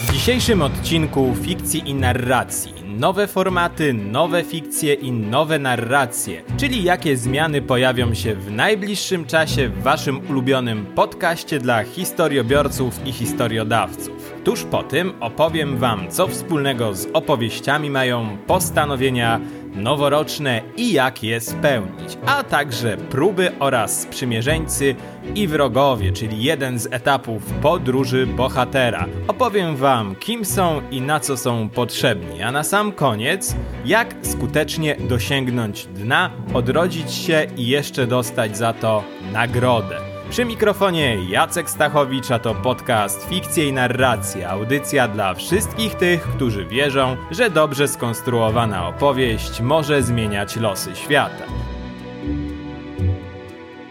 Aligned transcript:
W 0.00 0.12
dzisiejszym 0.12 0.62
odcinku 0.62 1.34
fikcji 1.42 1.90
i 1.90 1.94
narracji. 1.94 2.74
Nowe 2.84 3.26
formaty, 3.26 3.94
nowe 3.94 4.44
fikcje 4.44 4.94
i 4.94 5.12
nowe 5.12 5.58
narracje, 5.58 6.42
czyli 6.56 6.82
jakie 6.82 7.16
zmiany 7.16 7.62
pojawią 7.62 8.14
się 8.14 8.34
w 8.34 8.50
najbliższym 8.50 9.24
czasie 9.24 9.68
w 9.68 9.82
waszym 9.82 10.30
ulubionym 10.30 10.86
podcaście 10.86 11.58
dla 11.58 11.84
historiobiorców 11.84 13.06
i 13.06 13.12
historiodawców. 13.12 14.34
Tuż 14.44 14.64
po 14.64 14.82
tym 14.82 15.12
opowiem 15.20 15.78
wam, 15.78 16.10
co 16.10 16.28
wspólnego 16.28 16.94
z 16.94 17.06
opowieściami 17.12 17.90
mają 17.90 18.36
postanowienia 18.46 19.40
noworoczne 19.74 20.62
i 20.76 20.92
jak 20.92 21.22
je 21.22 21.40
spełnić, 21.40 22.18
a 22.26 22.44
także 22.44 22.96
próby 22.96 23.52
oraz 23.58 24.00
sprzymierzeńcy 24.00 24.94
i 25.34 25.48
wrogowie, 25.48 26.12
czyli 26.12 26.42
jeden 26.42 26.78
z 26.78 26.86
etapów 26.86 27.42
podróży 27.62 28.26
bohatera. 28.26 29.06
Opowiem 29.28 29.76
wam, 29.76 30.14
kim 30.14 30.44
są 30.44 30.80
i 30.90 31.00
na 31.00 31.20
co 31.20 31.36
są 31.36 31.68
potrzebni, 31.68 32.42
a 32.42 32.52
na 32.52 32.64
sam 32.64 32.92
koniec, 32.92 33.56
jak 33.84 34.14
skutecznie 34.22 34.96
dosięgnąć 35.00 35.86
dna, 35.86 36.30
odrodzić 36.54 37.12
się 37.12 37.46
i 37.56 37.66
jeszcze 37.66 38.06
dostać 38.06 38.56
za 38.56 38.72
to 38.72 39.04
nagrodę. 39.32 40.07
Przy 40.30 40.44
mikrofonie 40.44 41.16
Jacek 41.28 41.70
Stachowicz, 41.70 42.30
a 42.30 42.38
to 42.38 42.54
podcast 42.54 43.28
Fikcje 43.28 43.68
i 43.68 43.72
Narracja, 43.72 44.50
audycja 44.50 45.08
dla 45.08 45.34
wszystkich 45.34 45.94
tych, 45.94 46.22
którzy 46.22 46.64
wierzą, 46.64 47.16
że 47.30 47.50
dobrze 47.50 47.88
skonstruowana 47.88 48.88
opowieść 48.88 49.60
może 49.60 50.02
zmieniać 50.02 50.56
losy 50.56 50.96
świata. 50.96 51.44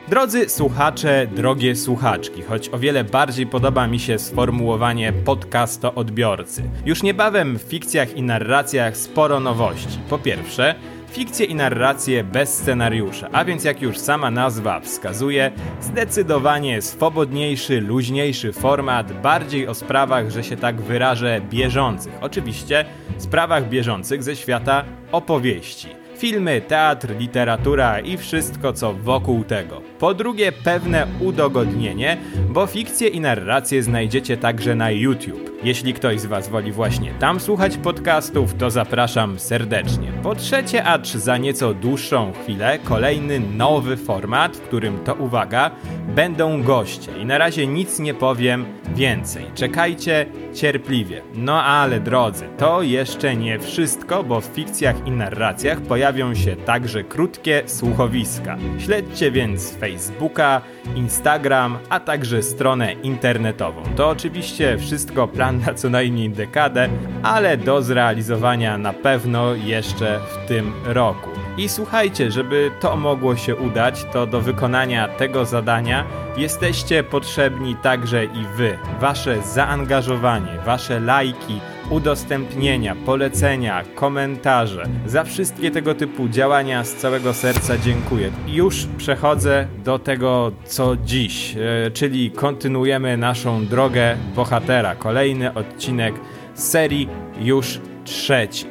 Drodzy 0.07 0.49
słuchacze, 0.49 1.27
drogie 1.35 1.75
słuchaczki, 1.75 2.41
choć 2.41 2.69
o 2.69 2.79
wiele 2.79 3.03
bardziej 3.03 3.47
podoba 3.47 3.88
mi 3.88 3.99
się 3.99 4.19
sformułowanie 4.19 5.13
podcasto 5.13 5.93
odbiorcy. 5.93 6.63
Już 6.85 7.03
niebawem 7.03 7.59
w 7.59 7.61
fikcjach 7.61 8.17
i 8.17 8.23
narracjach 8.23 8.97
sporo 8.97 9.39
nowości. 9.39 9.99
Po 10.09 10.17
pierwsze, 10.17 10.75
fikcje 11.17 11.45
i 11.45 11.55
narracje 11.55 12.23
bez 12.23 12.53
scenariusza, 12.53 13.29
a 13.31 13.45
więc 13.45 13.63
jak 13.63 13.81
już 13.81 13.97
sama 13.97 14.31
nazwa 14.31 14.79
wskazuje, 14.79 15.51
zdecydowanie 15.81 16.81
swobodniejszy, 16.81 17.81
luźniejszy 17.81 18.53
format, 18.53 19.21
bardziej 19.21 19.67
o 19.67 19.73
sprawach, 19.73 20.29
że 20.29 20.43
się 20.43 20.57
tak 20.57 20.81
wyrażę, 20.81 21.41
bieżących. 21.49 22.13
Oczywiście 22.21 22.85
sprawach 23.17 23.69
bieżących 23.69 24.23
ze 24.23 24.35
świata 24.35 24.83
opowieści. 25.11 25.88
Filmy, 26.17 26.61
teatr, 26.61 27.15
literatura 27.19 27.99
i 27.99 28.17
wszystko 28.17 28.73
co 28.73 28.93
wokół 28.93 29.43
tego. 29.43 29.81
Po 29.99 30.13
drugie, 30.13 30.51
pewne 30.51 31.07
udogodnienie, 31.19 32.17
bo 32.49 32.67
fikcje 32.67 33.07
i 33.07 33.19
narracje 33.19 33.83
znajdziecie 33.83 34.38
także 34.38 34.75
na 34.75 34.91
YouTube. 34.91 35.56
Jeśli 35.63 35.94
ktoś 35.94 36.19
z 36.19 36.25
Was 36.25 36.50
woli 36.50 36.72
właśnie 36.72 37.13
tam 37.19 37.39
słuchać 37.39 37.77
podcastów, 37.77 38.53
to 38.53 38.69
zapraszam 38.69 39.39
serdecznie. 39.39 40.11
Po 40.23 40.36
trzecie, 40.36 40.83
acz 40.83 41.08
za 41.08 41.38
nieco 41.38 41.73
dłuższą 41.73 42.33
chwilę, 42.44 42.80
kolejny 42.83 43.39
nowy 43.39 43.97
format, 43.97 44.58
w 44.58 44.61
którym 44.61 45.00
to 45.00 45.13
uwaga, 45.13 45.72
będą 46.16 46.63
goście. 46.63 47.17
I 47.22 47.25
na 47.25 47.38
razie 47.38 47.67
nic 47.67 48.00
nie 48.00 48.13
powiem 48.13 48.66
więcej. 48.95 49.45
Czekajcie 49.55 50.25
cierpliwie. 50.53 51.22
No 51.33 51.63
ale 51.63 52.00
drodzy, 52.00 52.45
to 52.58 52.81
jeszcze 52.81 53.35
nie 53.35 53.59
wszystko, 53.59 54.23
bo 54.23 54.41
w 54.41 54.45
fikcjach 54.45 55.08
i 55.08 55.11
narracjach 55.11 55.81
pojawią 55.81 56.35
się 56.35 56.55
także 56.55 57.03
krótkie 57.03 57.63
słuchowiska. 57.66 58.58
Śledźcie 58.80 59.31
więc 59.31 59.72
Facebooka, 59.75 60.61
Instagram, 60.95 61.78
a 61.89 62.00
także 62.00 62.44
stronę 62.44 62.94
internetową. 62.94 63.83
To 63.95 64.09
oczywiście 64.09 64.78
wszystko 64.78 65.28
plan 65.28 65.47
na 65.52 65.73
co 65.73 65.90
najmniej 65.90 66.30
dekadę, 66.30 66.90
ale 67.23 67.58
do 67.58 67.81
zrealizowania 67.81 68.78
na 68.78 68.94
pewno 68.94 69.56
jeszcze 69.56 70.20
w 70.20 70.48
tym 70.48 70.73
roku. 70.86 71.30
I 71.58 71.69
słuchajcie, 71.69 72.31
żeby 72.31 72.72
to 72.80 72.96
mogło 72.96 73.35
się 73.35 73.56
udać, 73.56 74.06
to 74.13 74.28
do 74.28 74.41
wykonania 74.41 75.07
tego 75.07 75.46
zadania 75.46 76.06
jesteście 76.38 77.03
potrzebni 77.03 77.75
także 77.75 78.25
i 78.25 78.46
wy. 78.56 78.78
Wasze 79.00 79.41
zaangażowanie, 79.41 80.59
wasze 80.66 81.00
lajki, 81.00 81.59
udostępnienia, 81.90 82.96
polecenia, 82.96 83.84
komentarze. 83.96 84.90
Za 85.06 85.24
wszystkie 85.24 85.72
tego 85.72 85.96
typu 85.96 86.30
działania 86.30 86.84
z 86.84 86.96
całego 86.96 87.34
serca 87.34 87.78
dziękuję. 87.78 88.31
Już 88.48 88.88
przechodzę 88.98 89.68
do 89.84 90.00
tego, 90.00 90.52
co 90.66 90.96
dziś, 90.96 91.56
e, 91.56 91.92
czyli 91.92 92.31
kontynuujemy 92.31 93.18
naszą 93.18 93.66
drogę 93.66 94.18
bohatera. 94.36 94.96
Kolejny 94.96 95.53
odcinek 95.53 96.16
serii, 96.53 97.09
już 97.40 97.80
trzeci. 98.04 98.66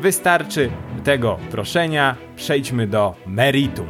Wystarczy 0.00 0.70
tego 1.04 1.38
proszenia, 1.50 2.16
przejdźmy 2.36 2.86
do 2.86 3.14
meritum. 3.26 3.86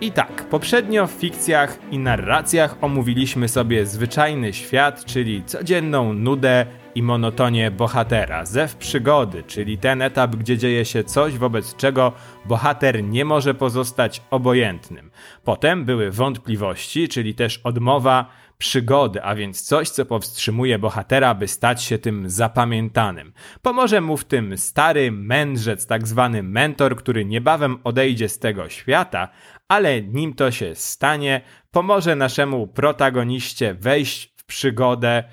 I 0.00 0.12
tak, 0.12 0.48
poprzednio 0.48 1.06
w 1.06 1.10
fikcjach 1.10 1.78
i 1.90 1.98
narracjach 1.98 2.76
omówiliśmy 2.80 3.48
sobie 3.48 3.86
zwyczajny 3.86 4.52
świat, 4.52 5.04
czyli 5.04 5.44
codzienną 5.44 6.12
nudę 6.12 6.66
i 6.94 7.02
monotonię 7.02 7.70
bohatera. 7.70 8.44
Zew 8.44 8.76
przygody, 8.76 9.42
czyli 9.42 9.78
ten 9.78 10.02
etap, 10.02 10.36
gdzie 10.36 10.58
dzieje 10.58 10.84
się 10.84 11.04
coś, 11.04 11.38
wobec 11.38 11.76
czego 11.76 12.12
bohater 12.44 13.04
nie 13.04 13.24
może 13.24 13.54
pozostać 13.54 14.22
obojętnym. 14.30 15.10
Potem 15.44 15.84
były 15.84 16.10
wątpliwości, 16.10 17.08
czyli 17.08 17.34
też 17.34 17.60
odmowa 17.64 18.30
przygody, 18.58 19.22
a 19.22 19.34
więc 19.34 19.62
coś, 19.62 19.90
co 19.90 20.06
powstrzymuje 20.06 20.78
bohatera, 20.78 21.34
by 21.34 21.48
stać 21.48 21.82
się 21.82 21.98
tym 21.98 22.30
zapamiętanym. 22.30 23.32
Pomoże 23.62 24.00
mu 24.00 24.16
w 24.16 24.24
tym 24.24 24.58
stary 24.58 25.12
mędrzec, 25.12 25.86
tak 25.86 26.06
zwany 26.06 26.42
mentor, 26.42 26.96
który 26.96 27.24
niebawem 27.24 27.78
odejdzie 27.84 28.28
z 28.28 28.38
tego 28.38 28.68
świata, 28.68 29.28
ale 29.68 30.02
nim 30.02 30.34
to 30.34 30.50
się 30.50 30.74
stanie, 30.74 31.40
pomoże 31.70 32.16
naszemu 32.16 32.66
protagoniście 32.66 33.74
wejść 33.74 34.34
w 34.36 34.44
przygodę, 34.44 35.24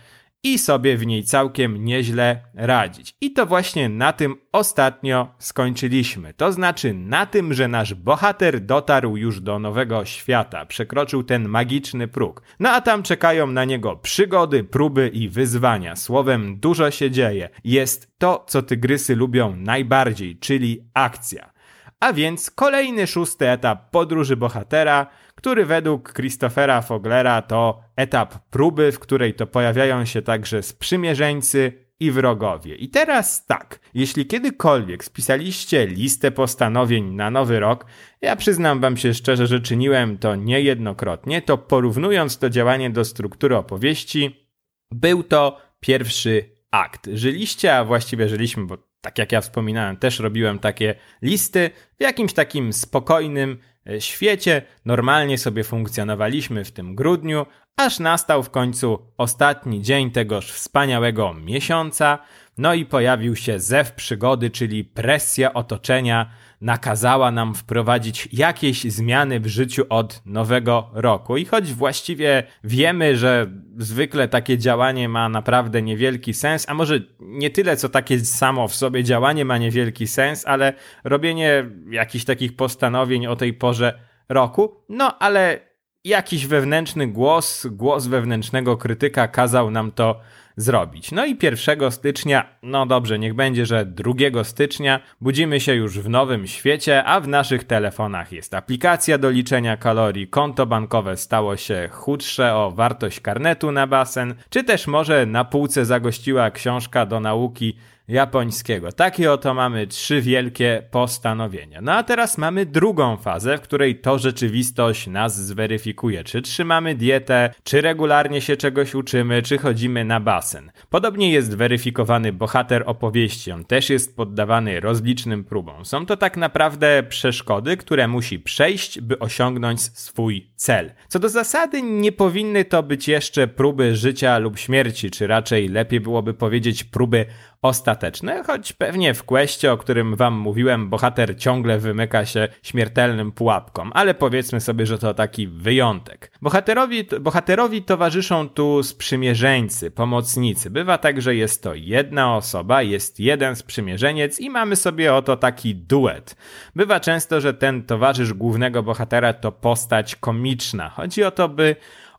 i 0.45 0.59
sobie 0.59 0.97
w 0.97 1.05
niej 1.05 1.23
całkiem 1.23 1.85
nieźle 1.85 2.41
radzić. 2.53 3.15
I 3.21 3.33
to 3.33 3.45
właśnie 3.45 3.89
na 3.89 4.13
tym 4.13 4.35
ostatnio 4.51 5.35
skończyliśmy. 5.39 6.33
To 6.33 6.51
znaczy 6.51 6.93
na 6.93 7.25
tym, 7.25 7.53
że 7.53 7.67
nasz 7.67 7.93
bohater 7.93 8.61
dotarł 8.61 9.17
już 9.17 9.41
do 9.41 9.59
nowego 9.59 10.05
świata, 10.05 10.65
przekroczył 10.65 11.23
ten 11.23 11.47
magiczny 11.47 12.07
próg. 12.07 12.41
No 12.59 12.69
a 12.69 12.81
tam 12.81 13.03
czekają 13.03 13.47
na 13.47 13.65
niego 13.65 13.95
przygody, 13.95 14.63
próby 14.63 15.07
i 15.07 15.29
wyzwania. 15.29 15.95
Słowem, 15.95 16.59
dużo 16.59 16.91
się 16.91 17.11
dzieje. 17.11 17.49
Jest 17.63 18.17
to, 18.17 18.45
co 18.47 18.61
tygrysy 18.61 19.15
lubią 19.15 19.55
najbardziej, 19.55 20.39
czyli 20.39 20.89
akcja. 20.93 21.54
A 21.99 22.13
więc 22.13 22.51
kolejny 22.51 23.07
szósty 23.07 23.49
etap 23.49 23.91
podróży 23.91 24.37
bohatera, 24.37 25.07
który 25.35 25.65
według 25.65 26.13
Christophera 26.13 26.81
Foglera 26.81 27.41
to 27.41 27.83
etap 27.95 28.49
próby, 28.49 28.91
w 28.91 28.99
której 28.99 29.33
to 29.33 29.47
pojawiają 29.47 30.05
się 30.05 30.21
także 30.21 30.63
sprzymierzeńcy 30.63 31.85
i 31.99 32.11
wrogowie. 32.11 32.75
I 32.75 32.89
teraz 32.89 33.45
tak, 33.45 33.79
jeśli 33.93 34.25
kiedykolwiek 34.25 35.03
spisaliście 35.03 35.87
listę 35.87 36.31
postanowień 36.31 37.13
na 37.13 37.31
nowy 37.31 37.59
rok, 37.59 37.85
ja 38.21 38.35
przyznam 38.35 38.79
wam 38.79 38.97
się 38.97 39.13
szczerze, 39.13 39.47
że 39.47 39.59
czyniłem 39.59 40.17
to 40.17 40.35
niejednokrotnie, 40.35 41.41
to 41.41 41.57
porównując 41.57 42.37
to 42.37 42.49
działanie 42.49 42.89
do 42.89 43.05
struktury 43.05 43.57
opowieści, 43.57 44.49
był 44.91 45.23
to 45.23 45.61
pierwszy 45.79 46.49
akt. 46.71 47.09
Żyliście, 47.13 47.77
a 47.77 47.83
właściwie 47.83 48.29
żyliśmy, 48.29 48.65
bo 48.65 48.77
tak 49.05 49.17
jak 49.17 49.31
ja 49.31 49.41
wspominałem, 49.41 49.97
też 49.97 50.19
robiłem 50.19 50.59
takie 50.59 50.95
listy 51.21 51.69
w 51.99 52.03
jakimś 52.03 52.33
takim 52.33 52.73
spokojnym 52.73 53.57
e, 53.89 54.01
świecie. 54.01 54.61
Normalnie 54.85 55.37
sobie 55.37 55.63
funkcjonowaliśmy 55.63 56.65
w 56.65 56.71
tym 56.71 56.95
grudniu, 56.95 57.45
aż 57.77 57.99
nastał 57.99 58.43
w 58.43 58.49
końcu 58.49 58.99
ostatni 59.17 59.81
dzień 59.81 60.11
tegoż 60.11 60.51
wspaniałego 60.51 61.33
miesiąca. 61.33 62.19
No 62.57 62.73
i 62.73 62.85
pojawił 62.85 63.35
się 63.35 63.59
zew 63.59 63.91
przygody, 63.91 64.49
czyli 64.49 64.83
presja 64.83 65.53
otoczenia 65.53 66.29
nakazała 66.61 67.31
nam 67.31 67.55
wprowadzić 67.55 68.29
jakieś 68.33 68.83
zmiany 68.83 69.39
w 69.39 69.47
życiu 69.47 69.83
od 69.89 70.21
nowego 70.25 70.89
roku. 70.93 71.37
I 71.37 71.45
choć 71.45 71.73
właściwie 71.73 72.43
wiemy, 72.63 73.17
że 73.17 73.51
zwykle 73.77 74.27
takie 74.27 74.57
działanie 74.57 75.09
ma 75.09 75.29
naprawdę 75.29 75.81
niewielki 75.81 76.33
sens, 76.33 76.65
a 76.69 76.73
może 76.73 76.99
nie 77.19 77.49
tyle, 77.49 77.77
co 77.77 77.89
takie 77.89 78.19
samo 78.19 78.67
w 78.67 78.75
sobie 78.75 79.03
działanie 79.03 79.45
ma 79.45 79.57
niewielki 79.57 80.07
sens, 80.07 80.45
ale 80.45 80.73
robienie 81.03 81.65
jakichś 81.89 82.25
takich 82.25 82.55
postanowień 82.55 83.27
o 83.27 83.35
tej 83.35 83.53
porze 83.53 83.99
roku, 84.29 84.75
no 84.89 85.19
ale 85.19 85.59
jakiś 86.03 86.47
wewnętrzny 86.47 87.07
głos, 87.07 87.67
głos 87.71 88.07
wewnętrznego 88.07 88.77
krytyka 88.77 89.27
kazał 89.27 89.71
nam 89.71 89.91
to 89.91 90.19
zrobić. 90.57 91.11
No 91.11 91.25
i 91.25 91.37
1 91.41 91.91
stycznia, 91.91 92.45
no 92.63 92.85
dobrze, 92.85 93.19
niech 93.19 93.33
będzie, 93.33 93.65
że 93.65 93.85
2 93.85 94.43
stycznia 94.43 94.99
budzimy 95.21 95.59
się 95.59 95.73
już 95.73 95.99
w 95.99 96.09
nowym 96.09 96.47
świecie, 96.47 97.03
a 97.03 97.19
w 97.19 97.27
naszych 97.27 97.63
telefonach 97.63 98.31
jest 98.31 98.53
aplikacja 98.53 99.17
do 99.17 99.29
liczenia 99.29 99.77
kalorii, 99.77 100.27
konto 100.27 100.65
bankowe 100.65 101.17
stało 101.17 101.57
się 101.57 101.89
chudsze 101.91 102.55
o 102.55 102.71
wartość 102.71 103.19
karnetu 103.19 103.71
na 103.71 103.87
basen, 103.87 104.35
czy 104.49 104.63
też 104.63 104.87
może 104.87 105.25
na 105.25 105.45
półce 105.45 105.85
zagościła 105.85 106.51
książka 106.51 107.05
do 107.05 107.19
nauki 107.19 107.77
japońskiego. 108.07 108.91
Takie 108.91 109.31
oto 109.31 109.53
mamy 109.53 109.87
trzy 109.87 110.21
wielkie 110.21 110.83
postanowienia. 110.91 111.81
No 111.81 111.93
a 111.93 112.03
teraz 112.03 112.37
mamy 112.37 112.65
drugą 112.65 113.17
fazę, 113.17 113.57
w 113.57 113.61
której 113.61 113.95
to 113.95 114.19
rzeczywistość 114.19 115.07
nas 115.07 115.45
zweryfikuje. 115.45 116.23
Czy 116.23 116.41
trzymamy 116.41 116.95
dietę, 116.95 117.53
czy 117.63 117.81
regularnie 117.81 118.41
się 118.41 118.57
czegoś 118.57 118.95
uczymy, 118.95 119.41
czy 119.41 119.57
chodzimy 119.57 120.05
na 120.05 120.19
basen. 120.19 120.71
Podobnie 120.89 121.31
jest 121.31 121.57
weryfikowany 121.57 122.33
bohater 122.33 122.83
opowieści. 122.85 123.51
On 123.51 123.65
też 123.65 123.89
jest 123.89 124.15
poddawany 124.15 124.79
rozlicznym 124.79 125.43
próbom. 125.43 125.85
Są 125.85 126.05
to 126.05 126.17
tak 126.17 126.37
naprawdę 126.37 127.03
przeszkody, 127.03 127.77
które 127.77 128.07
musi 128.07 128.39
przejść, 128.39 129.01
by 129.01 129.19
osiągnąć 129.19 129.81
swój 129.81 130.49
cel. 130.55 130.91
Co 131.07 131.19
do 131.19 131.29
zasady, 131.29 131.81
nie 131.81 132.11
powinny 132.11 132.65
to 132.65 132.83
być 132.83 133.07
jeszcze 133.07 133.47
próby 133.47 133.95
życia 133.95 134.37
lub 134.37 134.59
śmierci, 134.59 135.11
czy 135.11 135.27
raczej 135.27 135.67
lepiej 135.67 135.99
byłoby 135.99 136.33
powiedzieć 136.33 136.83
próby 136.83 137.25
ostateczne, 137.67 138.43
choć 138.43 138.73
pewnie 138.73 139.13
w 139.13 139.23
questie, 139.23 139.71
o 139.71 139.77
którym 139.77 140.15
wam 140.15 140.33
mówiłem, 140.33 140.89
bohater 140.89 141.37
ciągle 141.37 141.79
wymyka 141.79 142.25
się 142.25 142.47
śmiertelnym 142.63 143.31
pułapkom, 143.31 143.91
ale 143.93 144.13
powiedzmy 144.13 144.61
sobie, 144.61 144.85
że 144.85 144.97
to 144.97 145.13
taki 145.13 145.47
wyjątek. 145.47 146.31
Bohaterowi, 146.41 147.07
bohaterowi 147.21 147.81
towarzyszą 147.81 148.49
tu 148.49 148.83
sprzymierzeńcy, 148.83 149.91
pomocnicy. 149.91 150.69
Bywa 150.69 150.97
tak, 150.97 151.21
że 151.21 151.35
jest 151.35 151.63
to 151.63 151.73
jedna 151.73 152.35
osoba, 152.35 152.81
jest 152.81 153.19
jeden 153.19 153.55
sprzymierzeniec 153.55 154.39
i 154.39 154.49
mamy 154.49 154.75
sobie 154.75 155.13
oto 155.13 155.37
taki 155.37 155.75
duet. 155.75 156.35
Bywa 156.75 156.99
często, 156.99 157.41
że 157.41 157.53
ten 157.53 157.83
towarzysz 157.83 158.33
głównego 158.33 158.83
bohatera 158.83 159.33
to 159.33 159.51
postać 159.51 160.15
komiczna. 160.15 160.89
Chodzi 160.89 161.23
o 161.23 161.31
to, 161.31 161.49
by 161.49 161.75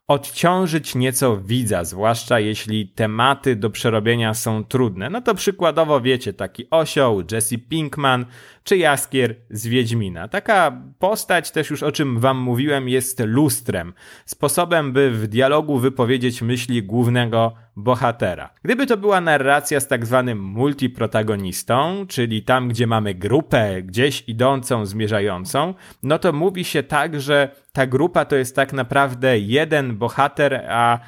odciążyć 0.08 0.94
nieco 0.94 1.36
widza, 1.36 1.84
zwłaszcza 1.84 2.40
jeśli 2.40 2.88
tematy 2.88 3.56
do 3.56 3.70
przerobienia 3.70 4.34
są 4.34 4.64
trudne. 4.64 5.10
No 5.10 5.20
to 5.20 5.34
przykładowo 5.34 6.00
wiecie, 6.00 6.32
taki 6.32 6.70
osioł, 6.70 7.22
Jesse 7.32 7.58
Pinkman 7.58 8.26
czy 8.64 8.76
Jaskier 8.76 9.36
z 9.50 9.66
Wiedźmina. 9.66 10.28
Taka 10.28 10.82
postać 10.98 11.50
też 11.50 11.70
już 11.70 11.82
o 11.82 11.92
czym 11.92 12.20
wam 12.20 12.38
mówiłem 12.38 12.88
jest 12.88 13.20
lustrem, 13.20 13.92
sposobem 14.24 14.92
by 14.92 15.10
w 15.10 15.26
dialogu 15.26 15.78
wypowiedzieć 15.78 16.42
myśli 16.42 16.82
głównego 16.82 17.52
bohatera. 17.76 18.50
Gdyby 18.62 18.86
to 18.86 18.96
była 18.96 19.20
narracja 19.20 19.80
z 19.80 19.88
tak 19.88 20.06
zwanym 20.06 20.42
multiprotagonistą, 20.42 22.06
czyli 22.08 22.42
tam 22.42 22.68
gdzie 22.68 22.86
mamy 22.86 23.14
grupę 23.14 23.82
gdzieś 23.82 24.24
idącą, 24.26 24.86
zmierzającą, 24.86 25.74
no 26.02 26.18
to 26.18 26.32
mówi 26.32 26.64
się 26.64 26.82
tak, 26.82 27.20
że 27.20 27.48
ta 27.72 27.86
grupa 27.86 28.24
to 28.24 28.36
jest 28.36 28.56
tak 28.56 28.72
naprawdę 28.72 29.38
jeden 29.38 29.96
bohater, 29.96 30.54
a 30.68 30.98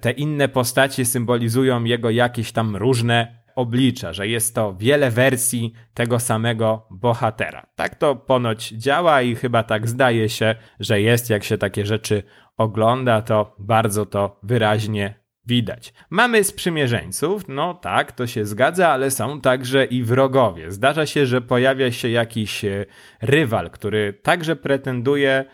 te 0.00 0.10
inne 0.10 0.48
postacie 0.48 1.04
symbolizują 1.04 1.84
jego 1.84 2.10
jakieś 2.10 2.52
tam 2.52 2.76
różne 2.76 3.38
oblicza, 3.54 4.12
że 4.12 4.28
jest 4.28 4.54
to 4.54 4.74
wiele 4.74 5.10
wersji 5.10 5.72
tego 5.94 6.20
samego 6.20 6.86
bohatera. 6.90 7.66
Tak 7.76 7.94
to 7.94 8.16
ponoć 8.16 8.68
działa 8.68 9.22
i 9.22 9.34
chyba 9.34 9.62
tak 9.62 9.88
zdaje 9.88 10.28
się, 10.28 10.54
że 10.80 11.00
jest, 11.00 11.30
jak 11.30 11.44
się 11.44 11.58
takie 11.58 11.86
rzeczy 11.86 12.22
ogląda, 12.56 13.22
to 13.22 13.54
bardzo 13.58 14.06
to 14.06 14.40
wyraźnie 14.42 15.14
widać. 15.48 15.92
Mamy 16.10 16.44
sprzymierzeńców, 16.44 17.48
no 17.48 17.74
tak, 17.74 18.12
to 18.12 18.26
się 18.26 18.44
zgadza, 18.44 18.88
ale 18.88 19.10
są 19.10 19.40
także 19.40 19.84
i 19.84 20.02
wrogowie. 20.02 20.72
Zdarza 20.72 21.06
się, 21.06 21.26
że 21.26 21.40
pojawia 21.40 21.92
się 21.92 22.08
jakiś 22.08 22.64
e, 22.64 22.86
rywal, 23.22 23.70
który 23.70 24.12
także 24.22 24.56
pretenduje 24.56 25.44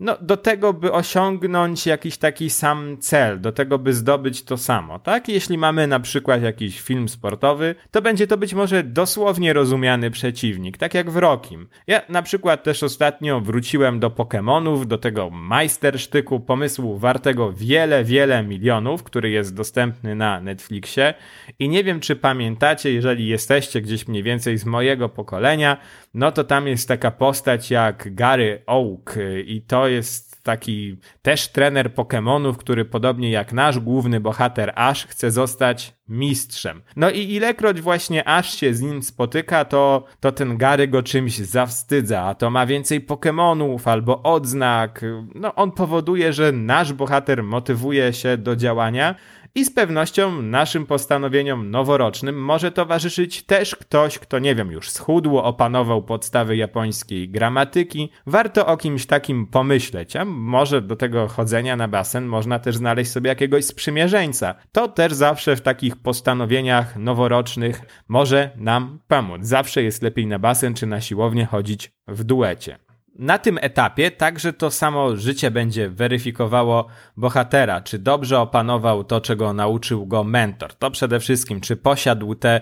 no, 0.00 0.16
do 0.20 0.36
tego, 0.36 0.72
by 0.72 0.92
osiągnąć 0.92 1.86
jakiś 1.86 2.18
taki 2.18 2.50
sam 2.50 2.96
cel, 3.00 3.40
do 3.40 3.52
tego, 3.52 3.78
by 3.78 3.94
zdobyć 3.94 4.42
to 4.42 4.56
samo, 4.56 4.98
tak? 4.98 5.28
Jeśli 5.28 5.58
mamy 5.58 5.86
na 5.86 6.00
przykład 6.00 6.42
jakiś 6.42 6.80
film 6.80 7.08
sportowy, 7.08 7.74
to 7.90 8.02
będzie 8.02 8.26
to 8.26 8.36
być 8.36 8.54
może 8.54 8.82
dosłownie 8.82 9.52
rozumiany 9.52 10.10
przeciwnik, 10.10 10.78
tak 10.78 10.94
jak 10.94 11.10
w 11.10 11.16
Rokim. 11.16 11.68
Ja 11.86 12.02
na 12.08 12.22
przykład 12.22 12.62
też 12.62 12.82
ostatnio 12.82 13.40
wróciłem 13.40 14.00
do 14.00 14.10
Pokémonów, 14.10 14.86
do 14.86 14.98
tego 14.98 15.30
majstersztyku 15.30 16.40
pomysłu 16.40 16.98
wartego 16.98 17.52
wiele, 17.52 18.04
wiele 18.04 18.42
milionów, 18.42 19.02
który 19.02 19.30
jest 19.30 19.54
dostępny 19.54 20.14
na 20.14 20.40
Netflixie 20.40 21.14
i 21.58 21.68
nie 21.68 21.84
wiem, 21.84 22.00
czy 22.00 22.16
pamiętacie, 22.16 22.92
jeżeli 22.92 23.28
jesteście 23.28 23.80
gdzieś 23.80 24.08
mniej 24.08 24.22
więcej 24.22 24.58
z 24.58 24.64
mojego 24.64 25.08
pokolenia, 25.08 25.76
no 26.14 26.32
to 26.32 26.44
tam 26.44 26.66
jest 26.66 26.88
taka 26.88 27.10
postać 27.10 27.70
jak 27.70 28.14
Gary 28.14 28.62
Oak 28.66 29.18
i 29.46 29.62
to 29.62 29.88
jest 29.88 30.34
taki 30.44 30.96
też 31.22 31.48
trener 31.48 31.90
Pokémonów, 31.94 32.56
który 32.56 32.84
podobnie 32.84 33.30
jak 33.30 33.52
nasz 33.52 33.78
główny 33.78 34.20
bohater 34.20 34.72
Ash 34.74 35.06
chce 35.06 35.30
zostać 35.30 35.94
mistrzem. 36.08 36.82
No 36.96 37.10
i 37.10 37.32
ilekroć 37.32 37.80
właśnie 37.80 38.28
Ash 38.28 38.54
się 38.54 38.74
z 38.74 38.80
nim 38.80 39.02
spotyka, 39.02 39.64
to, 39.64 40.04
to 40.20 40.32
ten 40.32 40.56
Gary 40.56 40.88
go 40.88 41.02
czymś 41.02 41.38
zawstydza, 41.38 42.22
a 42.22 42.34
to 42.34 42.50
ma 42.50 42.66
więcej 42.66 43.06
Pokémonów 43.06 43.90
albo 43.90 44.22
odznak. 44.22 45.04
No 45.34 45.54
on 45.54 45.72
powoduje, 45.72 46.32
że 46.32 46.52
nasz 46.52 46.92
bohater 46.92 47.42
motywuje 47.42 48.12
się 48.12 48.36
do 48.36 48.56
działania, 48.56 49.14
i 49.56 49.64
z 49.64 49.70
pewnością 49.70 50.42
naszym 50.42 50.86
postanowieniom 50.86 51.70
noworocznym 51.70 52.44
może 52.44 52.72
towarzyszyć 52.72 53.42
też 53.42 53.76
ktoś, 53.76 54.18
kto 54.18 54.38
nie 54.38 54.54
wiem, 54.54 54.72
już 54.72 54.90
schudło, 54.90 55.44
opanował 55.44 56.02
podstawy 56.02 56.56
japońskiej 56.56 57.28
gramatyki. 57.28 58.10
Warto 58.26 58.66
o 58.66 58.76
kimś 58.76 59.06
takim 59.06 59.46
pomyśleć, 59.46 60.16
a 60.16 60.24
może 60.24 60.82
do 60.82 60.96
tego 60.96 61.28
chodzenia 61.28 61.76
na 61.76 61.88
basen 61.88 62.26
można 62.26 62.58
też 62.58 62.76
znaleźć 62.76 63.10
sobie 63.10 63.28
jakiegoś 63.28 63.64
sprzymierzeńca. 63.64 64.54
To 64.72 64.88
też 64.88 65.12
zawsze 65.12 65.56
w 65.56 65.60
takich 65.60 65.96
postanowieniach 65.96 66.96
noworocznych 66.96 68.04
może 68.08 68.50
nam 68.56 68.98
pomóc. 69.08 69.44
Zawsze 69.44 69.82
jest 69.82 70.02
lepiej 70.02 70.26
na 70.26 70.38
basen 70.38 70.74
czy 70.74 70.86
na 70.86 71.00
siłownię 71.00 71.46
chodzić 71.46 71.92
w 72.08 72.24
duecie. 72.24 72.83
Na 73.18 73.38
tym 73.38 73.58
etapie 73.62 74.10
także 74.10 74.52
to 74.52 74.70
samo 74.70 75.16
życie 75.16 75.50
będzie 75.50 75.88
weryfikowało 75.88 76.86
bohatera, 77.16 77.80
czy 77.80 77.98
dobrze 77.98 78.40
opanował 78.40 79.04
to, 79.04 79.20
czego 79.20 79.52
nauczył 79.52 80.06
go 80.06 80.24
mentor. 80.24 80.74
To 80.74 80.90
przede 80.90 81.20
wszystkim, 81.20 81.60
czy 81.60 81.76
posiadł 81.76 82.34
te 82.34 82.60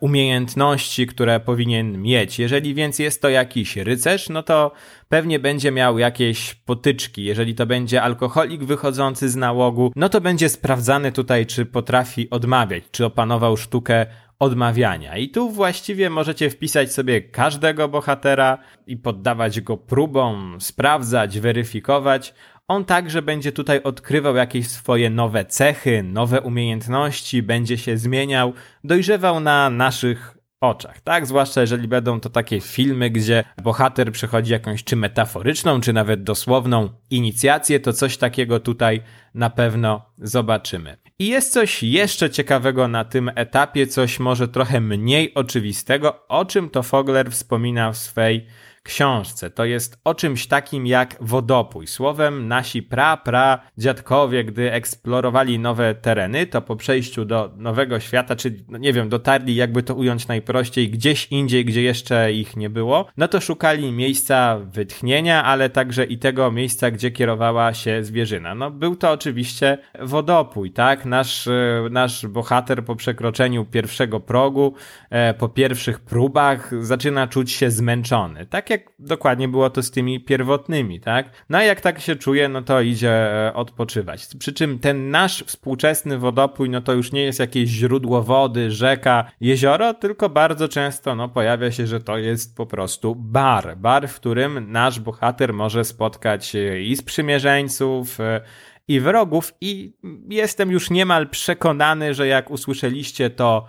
umiejętności, 0.00 1.06
które 1.06 1.40
powinien 1.40 2.02
mieć. 2.02 2.38
Jeżeli 2.38 2.74
więc 2.74 2.98
jest 2.98 3.22
to 3.22 3.28
jakiś 3.28 3.76
rycerz, 3.76 4.28
no 4.28 4.42
to 4.42 4.72
pewnie 5.08 5.38
będzie 5.38 5.72
miał 5.72 5.98
jakieś 5.98 6.54
potyczki. 6.54 7.24
Jeżeli 7.24 7.54
to 7.54 7.66
będzie 7.66 8.02
alkoholik 8.02 8.64
wychodzący 8.64 9.28
z 9.28 9.36
nałogu, 9.36 9.92
no 9.96 10.08
to 10.08 10.20
będzie 10.20 10.48
sprawdzany 10.48 11.12
tutaj, 11.12 11.46
czy 11.46 11.66
potrafi 11.66 12.30
odmawiać, 12.30 12.84
czy 12.90 13.04
opanował 13.04 13.56
sztukę 13.56 14.06
odmawiania. 14.40 15.16
I 15.16 15.28
tu 15.28 15.50
właściwie 15.50 16.10
możecie 16.10 16.50
wpisać 16.50 16.92
sobie 16.92 17.20
każdego 17.20 17.88
bohatera 17.88 18.58
i 18.86 18.96
poddawać 18.96 19.60
go 19.60 19.76
próbom, 19.76 20.56
sprawdzać, 20.60 21.40
weryfikować. 21.40 22.34
On 22.68 22.84
także 22.84 23.22
będzie 23.22 23.52
tutaj 23.52 23.82
odkrywał 23.82 24.36
jakieś 24.36 24.68
swoje 24.68 25.10
nowe 25.10 25.44
cechy, 25.44 26.02
nowe 26.02 26.40
umiejętności, 26.40 27.42
będzie 27.42 27.78
się 27.78 27.98
zmieniał, 27.98 28.52
dojrzewał 28.84 29.40
na 29.40 29.70
naszych 29.70 30.39
oczach, 30.60 31.00
tak? 31.00 31.26
Zwłaszcza 31.26 31.60
jeżeli 31.60 31.88
będą 31.88 32.20
to 32.20 32.30
takie 32.30 32.60
filmy, 32.60 33.10
gdzie 33.10 33.44
bohater 33.62 34.12
przechodzi 34.12 34.52
jakąś 34.52 34.84
czy 34.84 34.96
metaforyczną, 34.96 35.80
czy 35.80 35.92
nawet 35.92 36.22
dosłowną 36.22 36.88
inicjację, 37.10 37.80
to 37.80 37.92
coś 37.92 38.16
takiego 38.16 38.60
tutaj 38.60 39.02
na 39.34 39.50
pewno 39.50 40.02
zobaczymy. 40.18 40.96
I 41.18 41.26
jest 41.26 41.52
coś 41.52 41.82
jeszcze 41.82 42.30
ciekawego 42.30 42.88
na 42.88 43.04
tym 43.04 43.30
etapie, 43.34 43.86
coś 43.86 44.20
może 44.20 44.48
trochę 44.48 44.80
mniej 44.80 45.34
oczywistego, 45.34 46.26
o 46.28 46.44
czym 46.44 46.70
to 46.70 46.82
Fogler 46.82 47.30
wspomina 47.30 47.92
w 47.92 47.96
swej 47.96 48.46
książce. 48.82 49.50
To 49.50 49.64
jest 49.64 50.00
o 50.04 50.14
czymś 50.14 50.46
takim 50.46 50.86
jak 50.86 51.16
wodopój. 51.20 51.86
Słowem, 51.86 52.48
nasi 52.48 52.82
pra, 52.82 53.16
pra 53.16 53.60
dziadkowie, 53.78 54.44
gdy 54.44 54.72
eksplorowali 54.72 55.58
nowe 55.58 55.94
tereny, 55.94 56.46
to 56.46 56.62
po 56.62 56.76
przejściu 56.76 57.24
do 57.24 57.52
nowego 57.56 58.00
świata, 58.00 58.36
czy 58.36 58.64
no 58.68 58.78
nie 58.78 58.92
wiem, 58.92 59.08
dotarli, 59.08 59.54
jakby 59.54 59.82
to 59.82 59.94
ująć 59.94 60.28
najprościej, 60.28 60.90
gdzieś 60.90 61.26
indziej, 61.26 61.64
gdzie 61.64 61.82
jeszcze 61.82 62.32
ich 62.32 62.56
nie 62.56 62.70
było, 62.70 63.06
no 63.16 63.28
to 63.28 63.40
szukali 63.40 63.92
miejsca 63.92 64.58
wytchnienia, 64.58 65.44
ale 65.44 65.70
także 65.70 66.04
i 66.04 66.18
tego 66.18 66.50
miejsca, 66.50 66.90
gdzie 66.90 67.10
kierowała 67.10 67.74
się 67.74 68.04
zwierzyna. 68.04 68.54
No 68.54 68.70
był 68.70 68.96
to 68.96 69.10
oczywiście 69.10 69.78
wodopój, 70.00 70.72
tak? 70.72 71.04
Nasz, 71.04 71.46
e, 71.46 71.88
nasz 71.90 72.26
bohater 72.26 72.84
po 72.84 72.96
przekroczeniu 72.96 73.64
pierwszego 73.64 74.20
progu, 74.20 74.74
e, 75.10 75.34
po 75.34 75.48
pierwszych 75.48 76.00
próbach 76.00 76.84
zaczyna 76.84 77.26
czuć 77.26 77.52
się 77.52 77.70
zmęczony. 77.70 78.46
Tak 78.46 78.69
jak 78.70 78.92
dokładnie 78.98 79.48
było 79.48 79.70
to 79.70 79.82
z 79.82 79.90
tymi 79.90 80.20
pierwotnymi, 80.20 81.00
tak? 81.00 81.30
No 81.48 81.58
a 81.58 81.62
jak 81.62 81.80
tak 81.80 82.00
się 82.00 82.16
czuje, 82.16 82.48
no 82.48 82.62
to 82.62 82.80
idzie 82.80 83.46
e, 83.48 83.54
odpoczywać. 83.54 84.26
Przy 84.38 84.52
czym 84.52 84.78
ten 84.78 85.10
nasz 85.10 85.44
współczesny 85.46 86.18
wodopój, 86.18 86.70
no 86.70 86.80
to 86.80 86.92
już 86.92 87.12
nie 87.12 87.22
jest 87.22 87.38
jakieś 87.38 87.68
źródło 87.68 88.22
wody, 88.22 88.70
rzeka, 88.70 89.30
jezioro, 89.40 89.94
tylko 89.94 90.28
bardzo 90.28 90.68
często 90.68 91.14
no, 91.14 91.28
pojawia 91.28 91.72
się, 91.72 91.86
że 91.86 92.00
to 92.00 92.18
jest 92.18 92.56
po 92.56 92.66
prostu 92.66 93.14
bar. 93.14 93.76
Bar, 93.76 94.08
w 94.08 94.14
którym 94.14 94.72
nasz 94.72 95.00
bohater 95.00 95.52
może 95.52 95.84
spotkać 95.84 96.56
e, 96.56 96.80
i 96.80 96.96
sprzymierzeńców, 96.96 98.20
e, 98.20 98.40
i 98.88 99.00
wrogów, 99.00 99.54
i 99.60 99.92
jestem 100.28 100.70
już 100.70 100.90
niemal 100.90 101.28
przekonany, 101.28 102.14
że 102.14 102.26
jak 102.26 102.50
usłyszeliście 102.50 103.30
to 103.30 103.66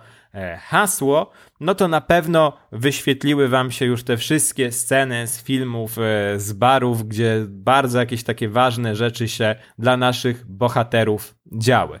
hasło, 0.60 1.30
no 1.60 1.74
to 1.74 1.88
na 1.88 2.00
pewno 2.00 2.52
wyświetliły 2.72 3.48
wam 3.48 3.70
się 3.70 3.84
już 3.84 4.04
te 4.04 4.16
wszystkie 4.16 4.72
sceny 4.72 5.26
z 5.26 5.42
filmów, 5.42 5.98
e, 5.98 6.40
z 6.40 6.52
barów, 6.52 7.08
gdzie 7.08 7.44
bardzo 7.48 7.98
jakieś 7.98 8.24
takie 8.24 8.48
ważne 8.48 8.96
rzeczy 8.96 9.28
się 9.28 9.56
dla 9.78 9.96
naszych 9.96 10.46
bohaterów 10.46 11.34
działy. 11.52 12.00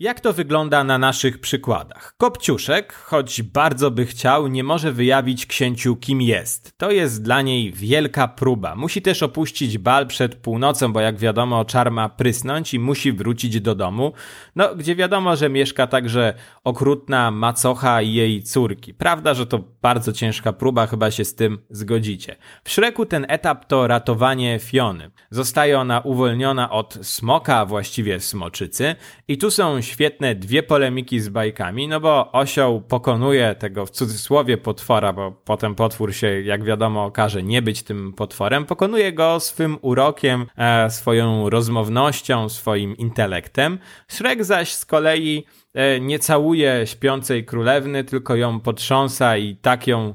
Jak 0.00 0.20
to 0.20 0.32
wygląda 0.32 0.84
na 0.84 0.98
naszych 0.98 1.40
przykładach? 1.40 2.14
Kopciuszek, 2.16 2.92
choć 2.92 3.42
bardzo 3.42 3.90
by 3.90 4.06
chciał, 4.06 4.48
nie 4.48 4.64
może 4.64 4.92
wyjawić 4.92 5.46
księciu 5.46 5.96
kim 5.96 6.22
jest. 6.22 6.72
To 6.76 6.90
jest 6.90 7.22
dla 7.22 7.42
niej 7.42 7.72
wielka 7.72 8.28
próba. 8.28 8.76
Musi 8.76 9.02
też 9.02 9.22
opuścić 9.22 9.78
bal 9.78 10.06
przed 10.06 10.34
północą, 10.34 10.92
bo 10.92 11.00
jak 11.00 11.18
wiadomo 11.18 11.64
czar 11.64 11.90
ma 11.90 12.08
prysnąć 12.08 12.74
i 12.74 12.78
musi 12.78 13.12
wrócić 13.12 13.60
do 13.60 13.74
domu, 13.74 14.12
no 14.56 14.74
gdzie 14.74 14.96
wiadomo, 14.96 15.36
że 15.36 15.48
mieszka 15.48 15.86
także 15.86 16.34
okrutna 16.64 17.30
macocha 17.30 18.02
i 18.02 18.12
jej 18.12 18.42
córki. 18.42 18.94
Prawda, 18.94 19.34
że 19.34 19.46
to 19.46 19.64
bardzo 19.82 20.12
ciężka 20.12 20.52
próba, 20.52 20.86
chyba 20.86 21.10
się 21.10 21.24
z 21.24 21.34
tym 21.34 21.58
zgodzicie. 21.70 22.36
W 22.64 22.70
Szreku 22.70 23.06
ten 23.06 23.26
etap 23.28 23.64
to 23.64 23.86
ratowanie 23.86 24.58
Fiony. 24.58 25.10
Zostaje 25.30 25.78
ona 25.78 26.00
uwolniona 26.00 26.70
od 26.70 26.98
smoka, 27.02 27.66
właściwie 27.66 28.20
smoczycy 28.20 28.96
i 29.28 29.38
tu 29.38 29.50
są 29.50 29.82
świetne 29.88 30.34
dwie 30.34 30.62
polemiki 30.62 31.20
z 31.20 31.28
bajkami, 31.28 31.88
no 31.88 32.00
bo 32.00 32.32
osioł 32.32 32.80
pokonuje 32.80 33.54
tego 33.54 33.86
w 33.86 33.90
cudzysłowie 33.90 34.56
potwora, 34.56 35.12
bo 35.12 35.32
potem 35.44 35.74
potwór 35.74 36.14
się, 36.14 36.40
jak 36.42 36.64
wiadomo, 36.64 37.04
okaże 37.04 37.42
nie 37.42 37.62
być 37.62 37.82
tym 37.82 38.12
potworem, 38.12 38.64
pokonuje 38.64 39.12
go 39.12 39.40
swym 39.40 39.78
urokiem, 39.82 40.46
e, 40.56 40.90
swoją 40.90 41.50
rozmownością, 41.50 42.48
swoim 42.48 42.96
intelektem. 42.96 43.78
Shrek 44.08 44.44
zaś 44.44 44.72
z 44.72 44.84
kolei 44.84 45.44
e, 45.74 46.00
nie 46.00 46.18
całuje 46.18 46.82
śpiącej 46.84 47.44
królewny, 47.44 48.04
tylko 48.04 48.36
ją 48.36 48.60
potrząsa 48.60 49.36
i 49.36 49.56
tak 49.56 49.86
ją 49.86 50.14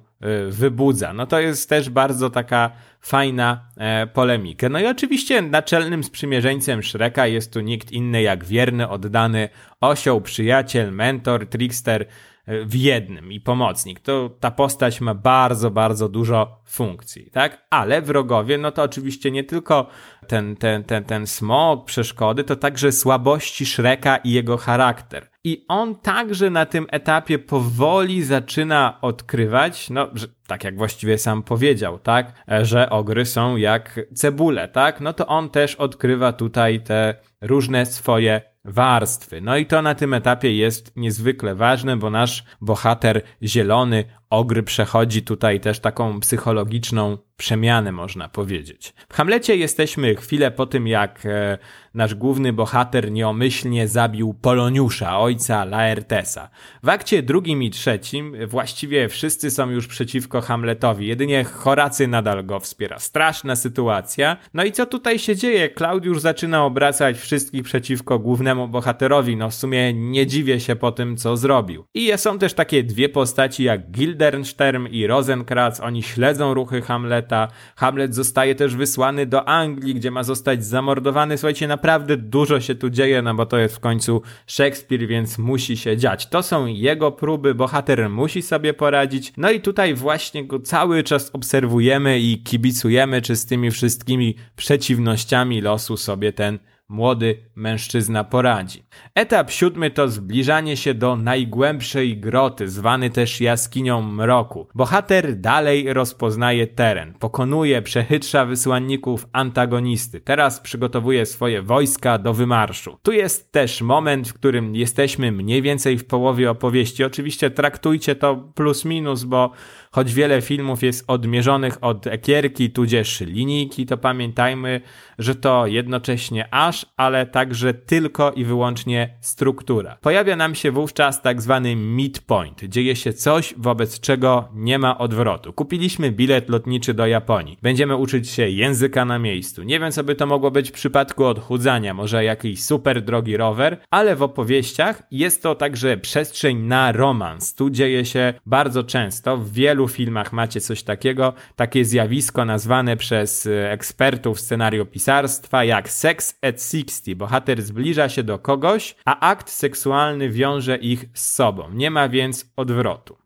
wybudza. 0.49 1.13
No 1.13 1.25
to 1.25 1.39
jest 1.39 1.69
też 1.69 1.89
bardzo 1.89 2.29
taka 2.29 2.71
fajna 2.99 3.69
e, 3.77 4.07
polemika. 4.07 4.69
No 4.69 4.79
i 4.79 4.85
oczywiście 4.85 5.41
naczelnym 5.41 6.03
sprzymierzeńcem 6.03 6.83
Shreka 6.83 7.27
jest 7.27 7.53
tu 7.53 7.59
nikt 7.59 7.91
inny 7.91 8.21
jak 8.21 8.45
wierny, 8.45 8.89
oddany 8.89 9.49
osioł, 9.81 10.21
przyjaciel, 10.21 10.91
mentor, 10.91 11.47
trickster 11.47 12.05
e, 12.45 12.65
w 12.65 12.75
jednym 12.75 13.31
i 13.31 13.39
pomocnik. 13.39 13.99
To 13.99 14.29
ta 14.39 14.51
postać 14.51 15.01
ma 15.01 15.13
bardzo, 15.13 15.71
bardzo 15.71 16.09
dużo 16.09 16.61
funkcji, 16.65 17.31
tak? 17.31 17.65
Ale 17.69 18.01
wrogowie, 18.01 18.57
no 18.57 18.71
to 18.71 18.83
oczywiście 18.83 19.31
nie 19.31 19.43
tylko 19.43 19.87
ten, 20.27 20.55
ten, 20.55 20.83
ten, 20.83 21.03
ten 21.03 21.27
smog, 21.27 21.85
przeszkody, 21.85 22.43
to 22.43 22.55
także 22.55 22.91
słabości 22.91 23.65
Shreka 23.65 24.17
i 24.17 24.31
jego 24.31 24.57
charakter. 24.57 25.32
I 25.45 25.65
on 25.67 25.95
także 25.95 26.49
na 26.49 26.65
tym 26.65 26.87
etapie 26.91 27.39
powoli 27.39 28.23
zaczyna 28.23 28.97
odkrywać, 29.01 29.89
no, 29.89 30.09
że, 30.13 30.27
tak 30.47 30.63
jak 30.63 30.77
właściwie 30.77 31.17
sam 31.17 31.43
powiedział, 31.43 31.99
tak, 31.99 32.33
że 32.61 32.89
ogry 32.89 33.25
są 33.25 33.55
jak 33.55 33.99
cebule, 34.13 34.67
tak, 34.67 35.01
no 35.01 35.13
to 35.13 35.27
on 35.27 35.49
też 35.49 35.75
odkrywa 35.75 36.33
tutaj 36.33 36.83
te 36.83 37.15
różne 37.41 37.85
swoje 37.85 38.41
warstwy. 38.65 39.41
No 39.41 39.57
i 39.57 39.65
to 39.65 39.81
na 39.81 39.95
tym 39.95 40.13
etapie 40.13 40.55
jest 40.55 40.95
niezwykle 40.95 41.55
ważne, 41.55 41.97
bo 41.97 42.09
nasz 42.09 42.43
bohater 42.61 43.21
zielony 43.43 44.03
ogry 44.29 44.63
przechodzi 44.63 45.23
tutaj 45.23 45.59
też 45.59 45.79
taką 45.79 46.19
psychologiczną 46.19 47.17
przemianę, 47.43 47.91
można 47.91 48.29
powiedzieć. 48.29 48.93
W 49.09 49.13
Hamlecie 49.13 49.55
jesteśmy 49.55 50.15
chwilę 50.15 50.51
po 50.51 50.65
tym, 50.65 50.87
jak 50.87 51.25
e, 51.25 51.57
nasz 51.93 52.15
główny 52.15 52.53
bohater 52.53 53.11
nieomyślnie 53.11 53.87
zabił 53.87 54.33
Poloniusza, 54.33 55.19
ojca 55.19 55.65
Laertesa. 55.65 56.49
W 56.83 56.89
akcie 56.89 57.23
drugim 57.23 57.63
i 57.63 57.69
trzecim 57.69 58.35
właściwie 58.47 59.09
wszyscy 59.09 59.51
są 59.51 59.69
już 59.69 59.87
przeciwko 59.87 60.41
Hamletowi, 60.41 61.07
jedynie 61.07 61.43
Horacy 61.43 62.07
nadal 62.07 62.45
go 62.45 62.59
wspiera. 62.59 62.99
Straszna 62.99 63.55
sytuacja. 63.55 64.37
No 64.53 64.63
i 64.63 64.71
co 64.71 64.85
tutaj 64.85 65.19
się 65.19 65.35
dzieje? 65.35 65.69
Klaudiusz 65.69 66.19
zaczyna 66.19 66.65
obracać 66.65 67.17
wszystkich 67.17 67.63
przeciwko 67.63 68.19
głównemu 68.19 68.67
bohaterowi. 68.67 69.35
No 69.35 69.49
w 69.49 69.55
sumie 69.55 69.93
nie 69.93 70.27
dziwię 70.27 70.59
się 70.59 70.75
po 70.75 70.91
tym, 70.91 71.17
co 71.17 71.37
zrobił. 71.37 71.85
I 71.93 72.17
są 72.17 72.39
też 72.39 72.53
takie 72.53 72.83
dwie 72.83 73.09
postaci 73.09 73.63
jak 73.63 73.91
Gildenstern 73.91 74.87
i 74.87 75.07
Rosenkratz. 75.07 75.79
Oni 75.79 76.03
śledzą 76.03 76.53
ruchy 76.53 76.81
Hamleta. 76.81 77.32
Hamlet 77.75 78.15
zostaje 78.15 78.55
też 78.55 78.75
wysłany 78.75 79.25
do 79.25 79.47
Anglii, 79.47 79.95
gdzie 79.95 80.11
ma 80.11 80.23
zostać 80.23 80.65
zamordowany. 80.65 81.37
Słuchajcie, 81.37 81.67
naprawdę 81.67 82.17
dużo 82.17 82.61
się 82.61 82.75
tu 82.75 82.89
dzieje, 82.89 83.21
no 83.21 83.33
bo 83.33 83.45
to 83.45 83.57
jest 83.57 83.75
w 83.75 83.79
końcu 83.79 84.21
Szekspir, 84.47 85.07
więc 85.07 85.37
musi 85.37 85.77
się 85.77 85.97
dziać. 85.97 86.27
To 86.27 86.43
są 86.43 86.65
jego 86.65 87.11
próby, 87.11 87.55
bohater 87.55 88.09
musi 88.09 88.41
sobie 88.41 88.73
poradzić. 88.73 89.33
No 89.37 89.51
i 89.51 89.61
tutaj 89.61 89.93
właśnie 89.93 90.47
go 90.47 90.59
cały 90.59 91.03
czas 91.03 91.29
obserwujemy 91.33 92.19
i 92.19 92.43
kibicujemy, 92.43 93.21
czy 93.21 93.35
z 93.35 93.45
tymi 93.45 93.71
wszystkimi 93.71 94.35
przeciwnościami 94.55 95.61
losu 95.61 95.97
sobie 95.97 96.33
ten 96.33 96.59
młody 96.93 97.37
mężczyzna 97.55 98.23
poradzi. 98.23 98.83
Etap 99.15 99.51
siódmy 99.51 99.91
to 99.91 100.07
zbliżanie 100.07 100.77
się 100.77 100.93
do 100.93 101.15
najgłębszej 101.15 102.17
groty, 102.17 102.67
zwany 102.69 103.09
też 103.09 103.41
jaskinią 103.41 104.01
mroku. 104.01 104.67
Bohater 104.75 105.39
dalej 105.39 105.93
rozpoznaje 105.93 106.67
teren, 106.67 107.13
pokonuje, 107.13 107.81
przechytrza 107.81 108.45
wysłanników 108.45 109.27
antagonisty. 109.31 110.21
Teraz 110.21 110.59
przygotowuje 110.59 111.25
swoje 111.25 111.61
wojska 111.61 112.17
do 112.17 112.33
wymarszu. 112.33 112.97
Tu 113.01 113.11
jest 113.11 113.51
też 113.51 113.81
moment, 113.81 114.29
w 114.29 114.33
którym 114.33 114.75
jesteśmy 114.75 115.31
mniej 115.31 115.61
więcej 115.61 115.97
w 115.97 116.05
połowie 116.05 116.51
opowieści. 116.51 117.03
Oczywiście 117.03 117.51
traktujcie 117.51 118.15
to 118.15 118.35
plus 118.35 118.85
minus, 118.85 119.23
bo 119.23 119.51
choć 119.93 120.13
wiele 120.13 120.41
filmów 120.41 120.83
jest 120.83 121.03
odmierzonych 121.07 121.77
od 121.81 122.07
ekierki, 122.07 122.69
tudzież 122.69 123.21
linijki, 123.21 123.85
to 123.85 123.97
pamiętajmy, 123.97 124.81
że 125.19 125.35
to 125.35 125.67
jednocześnie 125.67 126.53
aż, 126.53 126.85
ale 126.97 127.25
także 127.25 127.73
tylko 127.73 128.31
i 128.31 128.45
wyłącznie 128.45 129.17
struktura. 129.21 129.97
Pojawia 130.01 130.35
nam 130.35 130.55
się 130.55 130.71
wówczas 130.71 131.21
tak 131.21 131.41
zwany 131.41 131.75
midpoint. 131.75 132.63
Dzieje 132.63 132.95
się 132.95 133.13
coś, 133.13 133.53
wobec 133.57 133.99
czego 133.99 134.49
nie 134.53 134.79
ma 134.79 134.97
odwrotu. 134.97 135.53
Kupiliśmy 135.53 136.11
bilet 136.11 136.49
lotniczy 136.49 136.93
do 136.93 137.07
Japonii. 137.07 137.57
Będziemy 137.61 137.95
uczyć 137.95 138.29
się 138.29 138.49
języka 138.49 139.05
na 139.05 139.19
miejscu. 139.19 139.63
Nie 139.63 139.79
wiem, 139.79 139.91
co 139.91 140.03
by 140.03 140.15
to 140.15 140.25
mogło 140.25 140.51
być 140.51 140.69
w 140.69 140.73
przypadku 140.73 141.25
odchudzania, 141.25 141.93
może 141.93 142.23
jakiś 142.23 142.63
super 142.63 143.01
drogi 143.01 143.37
rower, 143.37 143.77
ale 143.89 144.15
w 144.15 144.23
opowieściach 144.23 145.03
jest 145.11 145.43
to 145.43 145.55
także 145.55 145.97
przestrzeń 145.97 146.57
na 146.57 146.91
romans. 146.91 147.55
Tu 147.55 147.69
dzieje 147.69 148.05
się 148.05 148.33
bardzo 148.45 148.83
często. 148.83 149.37
W 149.37 149.51
wielu 149.51 149.82
filmach 149.87 150.33
macie 150.33 150.61
coś 150.61 150.83
takiego, 150.83 151.33
takie 151.55 151.85
zjawisko 151.85 152.45
nazwane 152.45 152.97
przez 152.97 153.45
e, 153.47 153.71
ekspertów 153.71 154.39
scenariopisarstwa 154.39 155.63
jak 155.63 155.89
sex 155.89 156.39
at 156.41 156.61
60. 156.61 157.17
Bohater 157.17 157.61
zbliża 157.61 158.09
się 158.09 158.23
do 158.23 158.39
kogoś, 158.39 158.95
a 159.05 159.19
akt 159.19 159.49
seksualny 159.49 160.29
wiąże 160.29 160.77
ich 160.77 161.05
z 161.13 161.33
sobą. 161.33 161.69
Nie 161.71 161.91
ma 161.91 162.09
więc 162.09 162.45
odwrotu. 162.55 163.17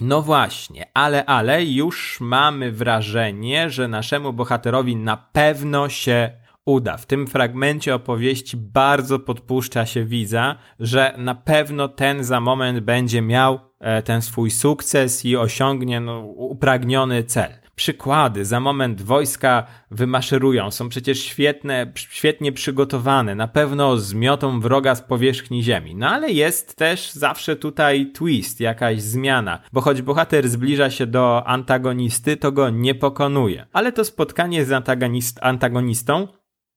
No 0.00 0.22
właśnie, 0.22 0.86
ale, 0.94 1.24
ale 1.24 1.64
już 1.64 2.20
mamy 2.20 2.72
wrażenie, 2.72 3.70
że 3.70 3.88
naszemu 3.88 4.32
bohaterowi 4.32 4.96
na 4.96 5.16
pewno 5.16 5.88
się 5.88 6.30
uda. 6.66 6.96
W 6.96 7.06
tym 7.06 7.26
fragmencie 7.26 7.94
opowieści 7.94 8.56
bardzo 8.56 9.18
podpuszcza 9.18 9.86
się 9.86 10.04
widza, 10.04 10.56
że 10.80 11.14
na 11.18 11.34
pewno 11.34 11.88
ten 11.88 12.24
za 12.24 12.40
moment 12.40 12.80
będzie 12.80 13.22
miał 13.22 13.60
e, 13.80 14.02
ten 14.02 14.22
swój 14.22 14.50
sukces 14.50 15.24
i 15.24 15.36
osiągnie 15.36 16.00
no, 16.00 16.20
upragniony 16.20 17.24
cel 17.24 17.66
przykłady. 17.76 18.44
Za 18.44 18.60
moment 18.60 19.02
wojska 19.02 19.66
wymaszerują, 19.90 20.70
są 20.70 20.88
przecież 20.88 21.22
świetne, 21.22 21.92
świetnie 21.94 22.52
przygotowane, 22.52 23.34
na 23.34 23.48
pewno 23.48 23.96
zmiotą 23.96 24.60
wroga 24.60 24.94
z 24.94 25.02
powierzchni 25.02 25.62
ziemi. 25.62 25.94
No 25.94 26.08
ale 26.08 26.30
jest 26.30 26.76
też 26.76 27.12
zawsze 27.12 27.56
tutaj 27.56 28.12
twist, 28.12 28.60
jakaś 28.60 29.02
zmiana, 29.02 29.58
bo 29.72 29.80
choć 29.80 30.02
bohater 30.02 30.48
zbliża 30.48 30.90
się 30.90 31.06
do 31.06 31.46
antagonisty, 31.46 32.36
to 32.36 32.52
go 32.52 32.70
nie 32.70 32.94
pokonuje. 32.94 33.66
Ale 33.72 33.92
to 33.92 34.04
spotkanie 34.04 34.64
z 34.64 34.72
antagonist 34.72 35.38
antagonistą 35.42 36.28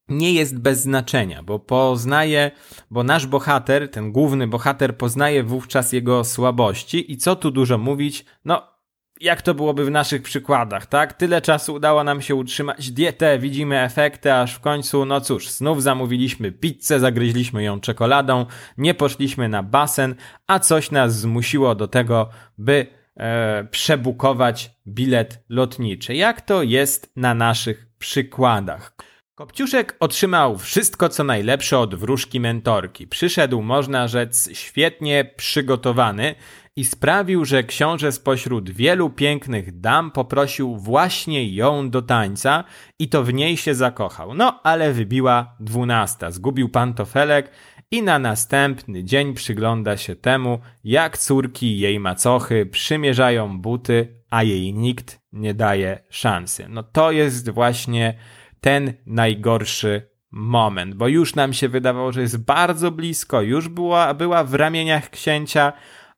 nie 0.09 0.33
jest 0.33 0.59
bez 0.59 0.81
znaczenia, 0.81 1.43
bo 1.43 1.59
poznaje, 1.59 2.51
bo 2.91 3.03
nasz 3.03 3.27
bohater, 3.27 3.91
ten 3.91 4.11
główny 4.11 4.47
bohater 4.47 4.97
poznaje 4.97 5.43
wówczas 5.43 5.93
jego 5.93 6.23
słabości 6.23 7.11
i 7.11 7.17
co 7.17 7.35
tu 7.35 7.51
dużo 7.51 7.77
mówić, 7.77 8.25
no 8.45 8.79
jak 9.21 9.41
to 9.41 9.53
byłoby 9.53 9.85
w 9.85 9.91
naszych 9.91 10.21
przykładach, 10.21 10.85
tak? 10.85 11.13
Tyle 11.13 11.41
czasu 11.41 11.73
udało 11.73 12.03
nam 12.03 12.21
się 12.21 12.35
utrzymać 12.35 12.91
dietę, 12.91 13.39
widzimy 13.39 13.81
efekty, 13.83 14.33
aż 14.33 14.55
w 14.55 14.59
końcu, 14.59 15.05
no 15.05 15.21
cóż, 15.21 15.49
znów 15.49 15.83
zamówiliśmy 15.83 16.51
pizzę, 16.51 16.99
zagryźliśmy 16.99 17.63
ją 17.63 17.79
czekoladą, 17.79 18.45
nie 18.77 18.93
poszliśmy 18.93 19.49
na 19.49 19.63
basen, 19.63 20.15
a 20.47 20.59
coś 20.59 20.91
nas 20.91 21.19
zmusiło 21.19 21.75
do 21.75 21.87
tego, 21.87 22.29
by 22.57 22.87
e, 23.17 23.63
przebukować 23.71 24.71
bilet 24.87 25.43
lotniczy. 25.49 26.15
Jak 26.15 26.41
to 26.41 26.63
jest 26.63 27.11
na 27.15 27.33
naszych 27.33 27.87
przykładach? 27.97 29.08
Kopciuszek 29.39 29.96
otrzymał 30.00 30.58
wszystko 30.58 31.10
co 31.10 31.24
najlepsze 31.24 31.79
od 31.79 31.96
wróżki 31.96 32.39
mentorki. 32.39 33.08
Przyszedł, 33.08 33.62
można 33.62 34.08
rzec, 34.08 34.50
świetnie 34.53 35.31
przygotowany 35.36 36.36
i 36.75 36.86
sprawił, 36.86 37.46
że 37.46 37.63
książę 37.63 38.12
spośród 38.12 38.69
wielu 38.69 39.10
pięknych 39.10 39.79
dam 39.79 40.12
poprosił 40.12 40.77
właśnie 40.77 41.55
ją 41.55 41.89
do 41.89 42.01
tańca 42.01 42.63
i 43.00 43.10
to 43.10 43.24
w 43.24 43.34
niej 43.34 43.58
się 43.58 43.75
zakochał. 43.75 44.34
No, 44.34 44.60
ale 44.63 44.93
wybiła 44.93 45.55
dwunasta. 45.60 46.31
Zgubił 46.31 46.69
pantofelek 46.69 47.51
i 47.91 48.03
na 48.03 48.19
następny 48.19 49.03
dzień 49.03 49.34
przygląda 49.34 49.98
się 49.98 50.15
temu, 50.15 50.60
jak 50.84 51.17
córki 51.17 51.79
jej 51.79 52.00
macochy 52.00 52.65
przymierzają 52.65 53.62
buty, 53.62 54.24
a 54.29 54.43
jej 54.43 54.74
nikt 54.74 55.19
nie 55.34 55.53
daje 55.53 56.03
szansy. 56.10 56.65
No 56.69 56.84
to 56.84 57.12
jest 57.12 57.50
właśnie 57.50 58.15
ten 58.61 58.93
najgorszy 59.05 60.09
moment, 60.31 60.95
bo 60.95 61.07
już 61.07 61.35
nam 61.35 61.53
się 61.53 61.69
wydawało, 61.69 62.11
że 62.11 62.21
jest 62.21 62.45
bardzo 62.45 62.91
blisko, 62.91 63.41
już 63.41 63.67
była, 63.67 64.13
była 64.13 64.43
w 64.43 64.53
ramieniach 64.53 65.09
księcia, 65.09 65.73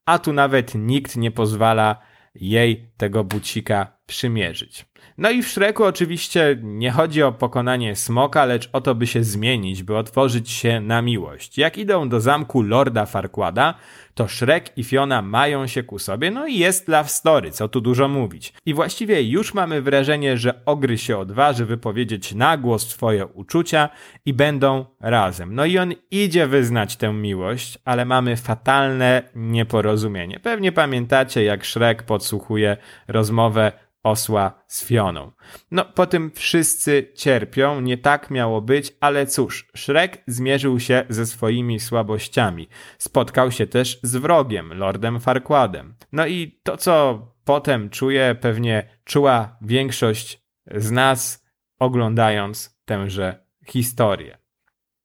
a 0.05 0.19
tu 0.19 0.33
nawet 0.33 0.75
nikt 0.75 1.15
nie 1.15 1.31
pozwala 1.31 2.01
jej 2.35 2.91
tego 2.97 3.23
bucika 3.23 3.97
przymierzyć. 4.05 4.85
No 5.17 5.29
i 5.29 5.43
w 5.43 5.47
Shreku 5.47 5.83
oczywiście 5.83 6.57
nie 6.63 6.91
chodzi 6.91 7.23
o 7.23 7.31
pokonanie 7.31 7.95
smoka, 7.95 8.45
lecz 8.45 8.69
o 8.73 8.81
to, 8.81 8.95
by 8.95 9.07
się 9.07 9.23
zmienić, 9.23 9.83
by 9.83 9.97
otworzyć 9.97 10.49
się 10.49 10.81
na 10.81 11.01
miłość. 11.01 11.57
Jak 11.57 11.77
idą 11.77 12.09
do 12.09 12.21
zamku 12.21 12.61
Lorda 12.61 13.05
Farquada, 13.05 13.73
to 14.15 14.27
Shrek 14.27 14.77
i 14.77 14.83
Fiona 14.83 15.21
mają 15.21 15.67
się 15.67 15.83
ku 15.83 15.99
sobie, 15.99 16.31
no 16.31 16.47
i 16.47 16.57
jest 16.57 16.87
love 16.87 17.09
story, 17.09 17.51
co 17.51 17.67
tu 17.67 17.81
dużo 17.81 18.07
mówić. 18.07 18.53
I 18.65 18.73
właściwie 18.73 19.23
już 19.23 19.53
mamy 19.53 19.81
wrażenie, 19.81 20.37
że 20.37 20.65
Ogry 20.65 20.97
się 20.97 21.17
odważy 21.17 21.65
wypowiedzieć 21.65 22.33
na 22.33 22.57
głos 22.57 22.89
swoje 22.89 23.25
uczucia 23.25 23.89
i 24.25 24.33
będą 24.33 24.85
razem. 24.99 25.55
No 25.55 25.65
i 25.65 25.77
on 25.77 25.93
idzie 26.11 26.47
wyznać 26.47 26.95
tę 26.95 27.13
miłość, 27.13 27.77
ale 27.85 28.05
mamy 28.05 28.37
fatalne 28.37 29.23
nieporozumienie. 29.35 30.39
Pewnie 30.39 30.71
pamiętacie, 30.71 31.43
jak 31.43 31.65
Shrek 31.65 32.03
podsłuchuje 32.03 32.77
rozmowę 33.07 33.71
osła 34.03 34.60
z 34.71 34.85
Fioną. 34.85 35.31
No, 35.71 35.85
po 35.85 36.05
tym 36.05 36.31
wszyscy 36.31 37.11
cierpią, 37.15 37.81
nie 37.81 37.97
tak 37.97 38.31
miało 38.31 38.61
być, 38.61 38.93
ale 38.99 39.25
cóż, 39.25 39.67
Shrek 39.75 40.23
zmierzył 40.27 40.79
się 40.79 41.05
ze 41.09 41.25
swoimi 41.25 41.79
słabościami. 41.79 42.67
Spotkał 42.97 43.51
się 43.51 43.67
też 43.67 43.99
z 44.03 44.15
wrogiem, 44.15 44.73
Lordem 44.73 45.19
Farquadem. 45.19 45.95
No 46.11 46.27
i 46.27 46.59
to, 46.63 46.77
co 46.77 47.27
potem 47.45 47.89
czuje, 47.89 48.35
pewnie 48.41 48.89
czuła 49.03 49.57
większość 49.61 50.41
z 50.75 50.91
nas, 50.91 51.45
oglądając 51.79 52.79
tęże 52.85 53.45
historię. 53.67 54.40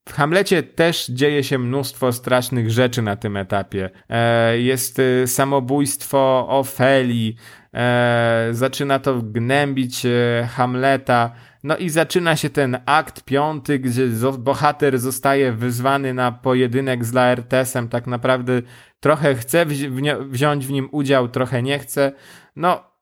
W 0.09 0.13
Hamlecie 0.13 0.63
też 0.63 1.07
dzieje 1.07 1.45
się 1.45 1.59
mnóstwo 1.59 2.13
strasznych 2.13 2.71
rzeczy 2.71 3.03
na 3.03 3.17
tym 3.17 3.37
etapie. 3.37 3.91
E, 4.09 4.59
jest 4.59 4.99
y, 4.99 5.25
samobójstwo 5.27 6.47
Ofeli, 6.49 7.37
e, 7.75 8.49
zaczyna 8.53 8.99
to 8.99 9.23
gnębić 9.23 10.07
e, 10.07 10.49
Hamleta, 10.51 11.31
no 11.63 11.77
i 11.77 11.89
zaczyna 11.89 12.37
się 12.37 12.51
ten 12.51 12.79
akt 12.87 13.25
piąty, 13.25 13.79
gdzie 13.79 14.07
bohater 14.39 14.99
zostaje 14.99 15.53
wyzwany 15.53 16.15
na 16.15 16.33
pojedynek 16.33 17.05
z 17.05 17.13
Laertesem, 17.13 17.89
tak 17.89 18.07
naprawdę 18.07 18.63
trochę 19.01 19.35
chce 19.35 19.67
wziąć 20.21 20.67
w 20.67 20.71
nim 20.71 20.89
udział, 20.93 21.29
trochę 21.29 21.63
nie 21.63 21.79
chce. 21.79 22.13
No, 22.57 22.96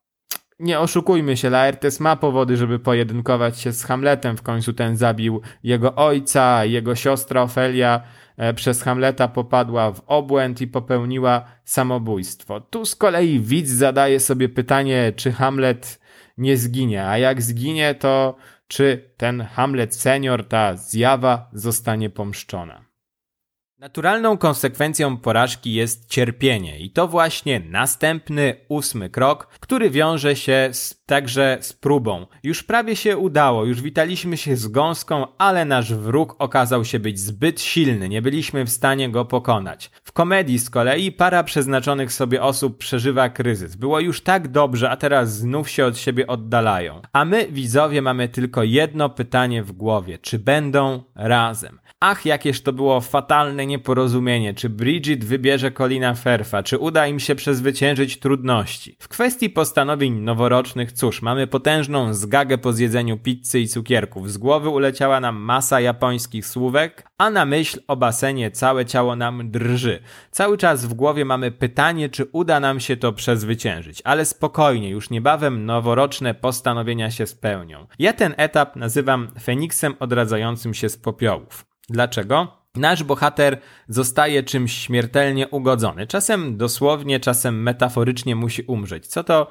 nie 0.58 0.80
oszukujmy 0.80 1.36
się, 1.36 1.50
Laertes 1.50 2.00
ma 2.00 2.16
powody, 2.16 2.56
żeby 2.56 2.78
pojedynkować 2.78 3.60
się 3.60 3.72
z 3.72 3.84
Hamletem. 3.84 4.36
W 4.36 4.42
końcu 4.42 4.72
ten 4.72 4.96
zabił 4.96 5.40
jego 5.62 5.94
ojca, 5.94 6.64
jego 6.64 6.94
siostra 6.94 7.42
Ofelia 7.42 8.00
e, 8.36 8.54
przez 8.54 8.82
Hamleta 8.82 9.28
popadła 9.28 9.92
w 9.92 10.02
obłęd 10.06 10.60
i 10.60 10.66
popełniła 10.66 11.44
samobójstwo. 11.64 12.60
Tu 12.60 12.84
z 12.84 12.96
kolei 12.96 13.40
widz 13.40 13.70
zadaje 13.70 14.20
sobie 14.20 14.48
pytanie, 14.48 15.12
czy 15.16 15.32
Hamlet 15.32 16.00
nie 16.38 16.56
zginie, 16.56 17.06
a 17.06 17.18
jak 17.18 17.42
zginie, 17.42 17.94
to 17.94 18.36
czy 18.68 19.10
ten 19.16 19.40
Hamlet 19.40 19.94
senior, 19.94 20.48
ta 20.48 20.76
zjawa 20.76 21.50
zostanie 21.52 22.10
pomszczona. 22.10 22.84
Naturalną 23.84 24.38
konsekwencją 24.38 25.16
porażki 25.16 25.74
jest 25.74 26.08
cierpienie 26.08 26.78
i 26.78 26.90
to 26.90 27.08
właśnie 27.08 27.60
następny, 27.60 28.56
ósmy 28.68 29.10
krok, 29.10 29.46
który 29.60 29.90
wiąże 29.90 30.36
się 30.36 30.68
z, 30.72 31.04
także 31.06 31.58
z 31.60 31.72
próbą. 31.72 32.26
Już 32.42 32.62
prawie 32.62 32.96
się 32.96 33.16
udało, 33.16 33.64
już 33.64 33.82
witaliśmy 33.82 34.36
się 34.36 34.56
z 34.56 34.68
gąską, 34.68 35.26
ale 35.38 35.64
nasz 35.64 35.94
wróg 35.94 36.36
okazał 36.38 36.84
się 36.84 36.98
być 36.98 37.18
zbyt 37.18 37.60
silny, 37.60 38.08
nie 38.08 38.22
byliśmy 38.22 38.64
w 38.64 38.70
stanie 38.70 39.08
go 39.10 39.24
pokonać. 39.24 39.90
W 40.04 40.12
komedii 40.12 40.58
z 40.58 40.70
kolei 40.70 41.12
para 41.12 41.44
przeznaczonych 41.44 42.12
sobie 42.12 42.42
osób 42.42 42.78
przeżywa 42.78 43.28
kryzys. 43.28 43.76
Było 43.76 44.00
już 44.00 44.20
tak 44.20 44.48
dobrze, 44.48 44.90
a 44.90 44.96
teraz 44.96 45.32
znów 45.32 45.70
się 45.70 45.86
od 45.86 45.98
siebie 45.98 46.26
oddalają. 46.26 47.02
A 47.12 47.24
my, 47.24 47.48
widzowie, 47.50 48.02
mamy 48.02 48.28
tylko 48.28 48.62
jedno 48.62 49.08
pytanie 49.08 49.62
w 49.62 49.72
głowie. 49.72 50.18
Czy 50.18 50.38
będą 50.38 51.02
razem? 51.14 51.78
Ach, 52.06 52.26
jakież 52.26 52.62
to 52.62 52.72
było 52.72 53.00
fatalne 53.00 53.66
nieporozumienie. 53.74 54.54
Czy 54.54 54.68
Bridget 54.68 55.24
wybierze 55.24 55.70
Colina 55.70 56.14
Ferfa? 56.14 56.62
Czy 56.62 56.78
uda 56.78 57.06
im 57.06 57.20
się 57.20 57.34
przezwyciężyć 57.34 58.18
trudności? 58.18 58.96
W 59.00 59.08
kwestii 59.08 59.50
postanowień 59.50 60.20
noworocznych, 60.20 60.92
cóż, 60.92 61.22
mamy 61.22 61.46
potężną 61.46 62.14
zgagę 62.14 62.58
po 62.58 62.72
zjedzeniu 62.72 63.18
pizzy 63.18 63.60
i 63.60 63.68
cukierków. 63.68 64.30
Z 64.30 64.38
głowy 64.38 64.68
uleciała 64.68 65.20
nam 65.20 65.36
masa 65.36 65.80
japońskich 65.80 66.46
słówek, 66.46 67.06
a 67.18 67.30
na 67.30 67.44
myśl 67.44 67.80
o 67.88 67.96
basenie 67.96 68.50
całe 68.50 68.86
ciało 68.86 69.16
nam 69.16 69.50
drży. 69.50 70.00
Cały 70.30 70.58
czas 70.58 70.86
w 70.86 70.94
głowie 70.94 71.24
mamy 71.24 71.50
pytanie, 71.50 72.08
czy 72.08 72.24
uda 72.32 72.60
nam 72.60 72.80
się 72.80 72.96
to 72.96 73.12
przezwyciężyć. 73.12 74.02
Ale 74.04 74.24
spokojnie, 74.24 74.90
już 74.90 75.10
niebawem 75.10 75.66
noworoczne 75.66 76.34
postanowienia 76.34 77.10
się 77.10 77.26
spełnią. 77.26 77.86
Ja 77.98 78.12
ten 78.12 78.34
etap 78.36 78.76
nazywam 78.76 79.30
Feniksem 79.42 79.94
odradzającym 80.00 80.74
się 80.74 80.88
z 80.88 80.96
popiołów. 80.96 81.66
Dlaczego? 81.88 82.63
Nasz 82.76 83.02
bohater 83.02 83.58
zostaje 83.88 84.42
czymś 84.42 84.72
śmiertelnie 84.72 85.48
ugodzony. 85.48 86.06
Czasem 86.06 86.56
dosłownie, 86.56 87.20
czasem 87.20 87.62
metaforycznie 87.62 88.36
musi 88.36 88.62
umrzeć. 88.62 89.06
Co 89.06 89.24
to 89.24 89.48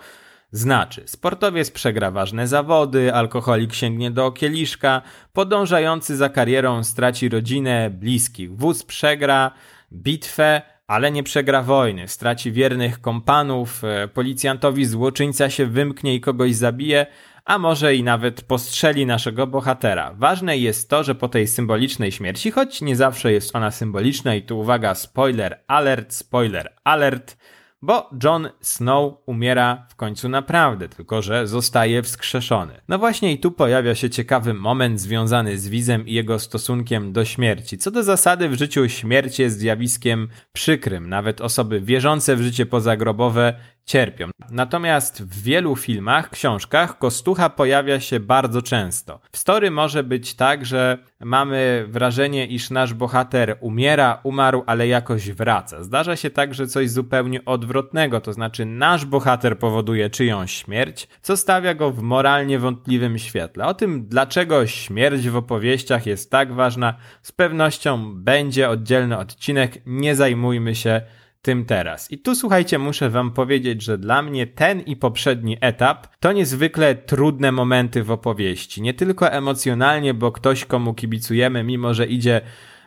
znaczy? 0.51 1.03
Sportowiec 1.05 1.71
przegra 1.71 2.11
ważne 2.11 2.47
zawody, 2.47 3.13
alkoholik 3.13 3.73
sięgnie 3.73 4.11
do 4.11 4.31
kieliszka, 4.31 5.01
podążający 5.33 6.17
za 6.17 6.29
karierą 6.29 6.83
straci 6.83 7.29
rodzinę, 7.29 7.89
bliskich. 7.89 8.57
Wóz 8.57 8.83
przegra 8.83 9.51
bitwę, 9.93 10.61
ale 10.87 11.11
nie 11.11 11.23
przegra 11.23 11.61
wojny. 11.61 12.07
Straci 12.07 12.51
wiernych 12.51 13.01
kompanów, 13.01 13.83
e, 13.83 14.07
policjantowi 14.07 14.85
złoczyńca 14.85 15.49
się 15.49 15.65
wymknie 15.65 16.15
i 16.15 16.21
kogoś 16.21 16.55
zabije, 16.55 17.05
a 17.45 17.57
może 17.57 17.95
i 17.95 18.03
nawet 18.03 18.41
postrzeli 18.41 19.05
naszego 19.05 19.47
bohatera. 19.47 20.13
Ważne 20.17 20.57
jest 20.57 20.89
to, 20.89 21.03
że 21.03 21.15
po 21.15 21.29
tej 21.29 21.47
symbolicznej 21.47 22.11
śmierci, 22.11 22.51
choć 22.51 22.81
nie 22.81 22.95
zawsze 22.95 23.31
jest 23.31 23.55
ona 23.55 23.71
symboliczna 23.71 24.35
i 24.35 24.41
tu 24.41 24.59
uwaga, 24.59 24.95
spoiler 24.95 25.59
alert, 25.67 26.13
spoiler 26.13 26.73
alert, 26.83 27.37
bo 27.83 28.09
Jon 28.23 28.49
Snow 28.61 29.13
umiera 29.25 29.87
w 29.89 29.95
końcu 29.95 30.29
naprawdę, 30.29 30.89
tylko 30.89 31.21
że 31.21 31.47
zostaje 31.47 32.01
wskrzeszony. 32.01 32.81
No 32.87 32.99
właśnie 32.99 33.33
i 33.33 33.39
tu 33.39 33.51
pojawia 33.51 33.95
się 33.95 34.09
ciekawy 34.09 34.53
moment 34.53 35.01
związany 35.01 35.57
z 35.57 35.67
Wizem 35.67 36.07
i 36.07 36.13
jego 36.13 36.39
stosunkiem 36.39 37.13
do 37.13 37.25
śmierci. 37.25 37.77
Co 37.77 37.91
do 37.91 38.03
zasady 38.03 38.49
w 38.49 38.53
życiu 38.53 38.89
śmierć 38.89 39.39
jest 39.39 39.59
zjawiskiem 39.59 40.27
przykrym. 40.53 41.09
Nawet 41.09 41.41
osoby 41.41 41.81
wierzące 41.81 42.35
w 42.35 42.41
życie 42.41 42.65
pozagrobowe 42.65 43.53
cierpią. 43.85 44.29
Natomiast 44.51 45.23
w 45.23 45.43
wielu 45.43 45.75
filmach, 45.75 46.29
książkach 46.29 46.97
Kostucha 46.97 47.49
pojawia 47.49 47.99
się 47.99 48.19
bardzo 48.19 48.61
często. 48.61 49.19
W 49.31 49.37
story 49.37 49.71
może 49.71 50.03
być 50.03 50.33
tak, 50.33 50.65
że 50.65 50.97
mamy 51.19 51.85
wrażenie, 51.89 52.47
iż 52.47 52.69
nasz 52.69 52.93
bohater 52.93 53.57
umiera, 53.61 54.19
umarł, 54.23 54.63
ale 54.65 54.87
jakoś 54.87 55.31
wraca. 55.31 55.83
Zdarza 55.83 56.15
się 56.15 56.29
także 56.29 56.67
coś 56.67 56.89
zupełnie 56.89 57.45
odwrotnego, 57.45 58.21
to 58.21 58.33
znaczy 58.33 58.65
nasz 58.65 59.05
bohater 59.05 59.59
powoduje 59.59 60.09
czyjąś 60.09 60.51
śmierć, 60.51 61.07
co 61.21 61.37
stawia 61.37 61.73
go 61.73 61.91
w 61.91 62.01
moralnie 62.01 62.59
wątpliwym 62.59 63.17
świetle. 63.17 63.65
O 63.65 63.73
tym, 63.73 64.05
dlaczego 64.07 64.67
śmierć 64.67 65.29
w 65.29 65.35
opowieściach 65.35 66.05
jest 66.05 66.31
tak 66.31 66.53
ważna, 66.53 66.93
z 67.21 67.31
pewnością 67.31 68.15
będzie 68.15 68.69
oddzielny 68.69 69.17
odcinek, 69.17 69.81
nie 69.85 70.15
zajmujmy 70.15 70.75
się 70.75 71.01
tym 71.43 71.65
teraz. 71.65 72.11
I 72.11 72.17
tu 72.17 72.35
słuchajcie, 72.35 72.79
muszę 72.79 73.09
wam 73.09 73.31
powiedzieć, 73.31 73.81
że 73.81 73.97
dla 73.97 74.21
mnie 74.21 74.47
ten 74.47 74.79
i 74.81 74.95
poprzedni 74.95 75.57
etap 75.61 76.07
to 76.19 76.31
niezwykle 76.31 76.95
trudne 76.95 77.51
momenty 77.51 78.03
w 78.03 78.11
opowieści. 78.11 78.81
Nie 78.81 78.93
tylko 78.93 79.31
emocjonalnie, 79.31 80.13
bo 80.13 80.31
ktoś 80.31 80.65
komu 80.65 80.93
kibicujemy, 80.93 81.63
mimo 81.63 81.93
że 81.93 82.05
idzie 82.05 82.41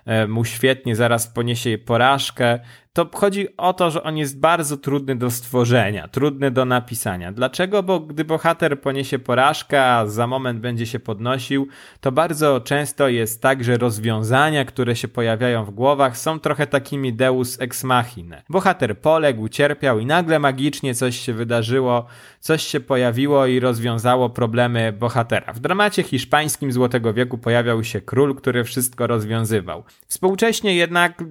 e, 0.05 0.27
mu 0.27 0.45
świetnie, 0.45 0.97
zaraz 0.97 1.27
poniesie 1.27 1.79
porażkę, 1.79 2.61
to 2.97 3.09
chodzi 3.15 3.57
o 3.57 3.73
to, 3.73 3.91
że 3.91 4.03
on 4.03 4.17
jest 4.17 4.41
bardzo 4.41 4.77
trudny 4.77 5.17
do 5.17 5.31
stworzenia, 5.31 6.09
trudny 6.09 6.51
do 6.51 6.65
napisania. 6.65 7.33
Dlaczego? 7.33 7.83
Bo 7.83 8.01
gdy 8.01 8.25
bohater 8.25 8.81
poniesie 8.81 9.19
porażkę, 9.19 9.85
a 9.85 10.07
za 10.07 10.27
moment 10.27 10.61
będzie 10.61 10.87
się 10.87 11.01
podnosił, 11.01 11.69
to 12.01 12.13
bardzo 12.13 12.61
często 12.61 13.09
jest 13.09 13.43
tak, 13.43 13.65
że 13.65 13.77
rozwiązania, 13.77 14.65
które 14.65 14.97
się 14.97 15.09
pojawiają 15.09 15.65
w 15.65 15.71
głowach, 15.71 16.19
są 16.19 16.41
trochę 16.41 16.67
takimi 16.67 17.13
deus 17.13 17.61
ex 17.61 17.85
machina. 17.85 18.43
Bohater 18.49 18.99
poległ, 18.99 19.49
cierpiał 19.49 19.99
i 19.99 20.07
nagle 20.07 20.39
magicznie 20.39 20.95
coś 20.95 21.17
się 21.17 21.33
wydarzyło, 21.33 22.07
coś 22.41 22.63
się 22.63 22.81
pojawiło 22.81 23.47
i 23.47 23.61
rozwiązało 23.61 24.31
problemy 24.31 24.93
bohatera. 24.93 25.53
W 25.53 25.61
dramacie 25.61 26.03
hiszpańskim 26.03 26.73
Złotego 26.73 27.13
Wieku 27.13 27.39
pojawiał 27.39 27.85
się 27.85 28.01
król, 28.01 28.35
który 28.35 28.65
wszystko 28.65 29.07
rozwiązywał. 29.07 29.85
Współcześnie 30.07 30.75
jednak 30.75 31.23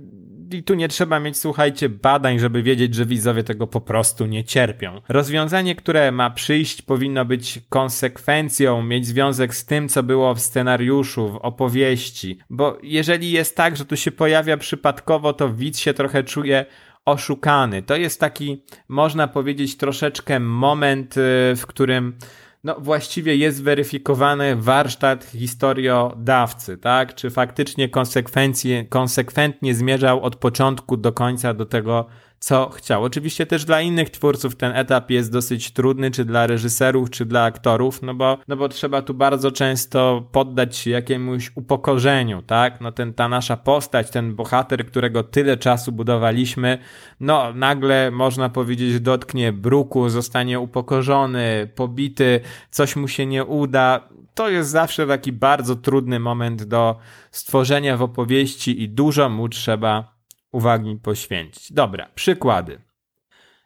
i 0.52 0.64
tu 0.64 0.74
nie 0.74 0.88
trzeba 0.88 1.20
mieć, 1.20 1.38
słuchajcie, 1.38 1.90
badań, 1.90 2.40
żeby 2.40 2.64
wiedzieć, 2.64 2.96
że 2.96 3.06
widzowie 3.06 3.44
tego 3.44 3.68
po 3.68 3.82
prostu 3.82 4.26
nie 4.26 4.44
cierpią. 4.44 5.02
Rozwiązanie, 5.10 5.76
które 5.76 6.12
ma 6.12 6.30
przyjść, 6.30 6.82
powinno 6.82 7.26
być 7.26 7.60
konsekwencją, 7.70 8.84
mieć 8.84 9.08
związek 9.08 9.56
z 9.56 9.66
tym, 9.66 9.90
co 9.90 10.04
było 10.04 10.36
w 10.36 10.42
scenariuszu, 10.42 11.30
w 11.30 11.36
opowieści. 11.36 12.40
Bo 12.50 12.78
jeżeli 12.84 13.32
jest 13.32 13.56
tak, 13.56 13.78
że 13.78 13.86
tu 13.86 13.96
się 13.96 14.12
pojawia 14.12 14.58
przypadkowo, 14.58 15.34
to 15.34 15.50
widz 15.50 15.80
się 15.80 15.94
trochę 15.94 16.24
czuje 16.24 16.66
oszukany. 17.06 17.82
To 17.82 17.96
jest 17.96 18.20
taki, 18.20 18.64
można 18.88 19.28
powiedzieć, 19.28 19.78
troszeczkę 19.78 20.40
moment, 20.40 21.18
y, 21.18 21.22
w 21.56 21.64
którym 21.68 22.18
no 22.66 22.76
właściwie 22.80 23.36
jest 23.36 23.64
weryfikowany 23.64 24.56
warsztat 24.56 25.24
historiodawcy, 25.24 26.78
tak? 26.78 27.16
Czy 27.16 27.30
faktycznie 27.30 27.90
konsekwencje, 27.90 28.86
konsekwentnie 28.86 29.76
zmierzał 29.76 30.22
od 30.24 30.36
początku 30.36 30.98
do 30.98 31.12
końca 31.12 31.54
do 31.54 31.66
tego, 31.66 32.06
co 32.46 32.70
chciał. 32.70 33.04
Oczywiście 33.04 33.46
też 33.46 33.66
dla 33.66 33.82
innych 33.82 34.10
twórców 34.10 34.56
ten 34.56 34.72
etap 34.76 35.12
jest 35.12 35.32
dosyć 35.32 35.72
trudny, 35.72 36.12
czy 36.12 36.26
dla 36.26 36.48
reżyserów, 36.48 37.10
czy 37.10 37.26
dla 37.26 37.44
aktorów, 37.44 38.02
no 38.02 38.14
bo, 38.14 38.38
no 38.48 38.56
bo 38.56 38.70
trzeba 38.70 39.02
tu 39.02 39.14
bardzo 39.14 39.52
często 39.52 40.28
poddać 40.32 40.78
się 40.78 40.92
jakiemuś 40.92 41.52
upokorzeniu, 41.56 42.42
tak? 42.42 42.82
No 42.82 42.92
ten, 42.92 43.14
ta 43.14 43.30
nasza 43.30 43.58
postać, 43.58 44.10
ten 44.10 44.36
bohater, 44.36 44.86
którego 44.86 45.24
tyle 45.24 45.58
czasu 45.58 45.92
budowaliśmy, 45.92 46.78
no 47.20 47.54
nagle 47.54 48.12
można 48.12 48.50
powiedzieć 48.50 49.00
dotknie 49.00 49.54
bruku, 49.54 50.10
zostanie 50.10 50.60
upokorzony, 50.60 51.70
pobity, 51.76 52.40
coś 52.70 52.96
mu 52.96 53.08
się 53.08 53.26
nie 53.26 53.46
uda. 53.46 54.10
To 54.34 54.50
jest 54.50 54.70
zawsze 54.70 55.08
taki 55.08 55.32
bardzo 55.32 55.76
trudny 55.76 56.20
moment 56.20 56.64
do 56.64 56.96
stworzenia 57.32 57.98
w 57.98 58.02
opowieści 58.02 58.82
i 58.82 58.90
dużo 58.90 59.30
mu 59.30 59.50
trzeba 59.50 60.15
uwagi 60.56 60.96
poświęcić. 61.04 61.74
Dobra, 61.74 62.10
przykłady. 62.16 62.82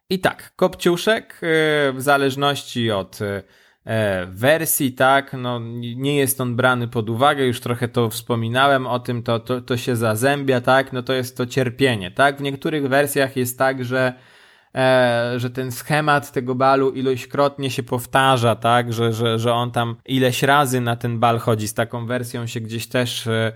I 0.10 0.20
tak, 0.20 0.54
Kopciuszek 0.56 1.42
y, 1.44 1.94
w 1.94 2.02
zależności 2.02 2.92
od 2.92 3.22
y, 3.22 3.44
e, 3.86 4.26
wersji, 4.26 4.94
tak, 4.94 5.34
no 5.34 5.60
nie 5.96 6.16
jest 6.16 6.42
on 6.42 6.56
brany 6.56 6.88
pod 6.88 7.10
uwagę, 7.10 7.46
już 7.46 7.60
trochę 7.60 7.88
to 7.88 8.10
wspominałem 8.10 8.88
o 8.88 9.00
tym, 9.00 9.24
to, 9.24 9.40
to, 9.40 9.62
to 9.62 9.78
się 9.78 9.96
zazębia, 9.96 10.62
tak, 10.62 10.94
no 10.94 11.04
to 11.04 11.14
jest 11.14 11.38
to 11.38 11.46
cierpienie, 11.46 12.12
tak, 12.12 12.38
w 12.38 12.42
niektórych 12.42 12.88
wersjach 12.88 13.38
jest 13.38 13.58
tak, 13.58 13.86
że 13.86 14.14
e, 14.76 15.34
że 15.38 15.50
ten 15.50 15.72
schemat 15.72 16.32
tego 16.32 16.56
balu 16.56 16.92
ilośkrotnie 16.92 17.70
się 17.72 17.84
powtarza, 17.84 18.56
tak, 18.56 18.94
że, 18.94 19.14
że, 19.14 19.40
że 19.40 19.54
on 19.54 19.72
tam 19.72 19.96
ileś 20.06 20.44
razy 20.44 20.82
na 20.82 20.96
ten 20.96 21.20
bal 21.20 21.40
chodzi, 21.40 21.68
z 21.68 21.74
taką 21.74 22.06
wersją 22.06 22.48
się 22.48 22.62
gdzieś 22.62 22.88
też 22.88 23.28
e, 23.28 23.52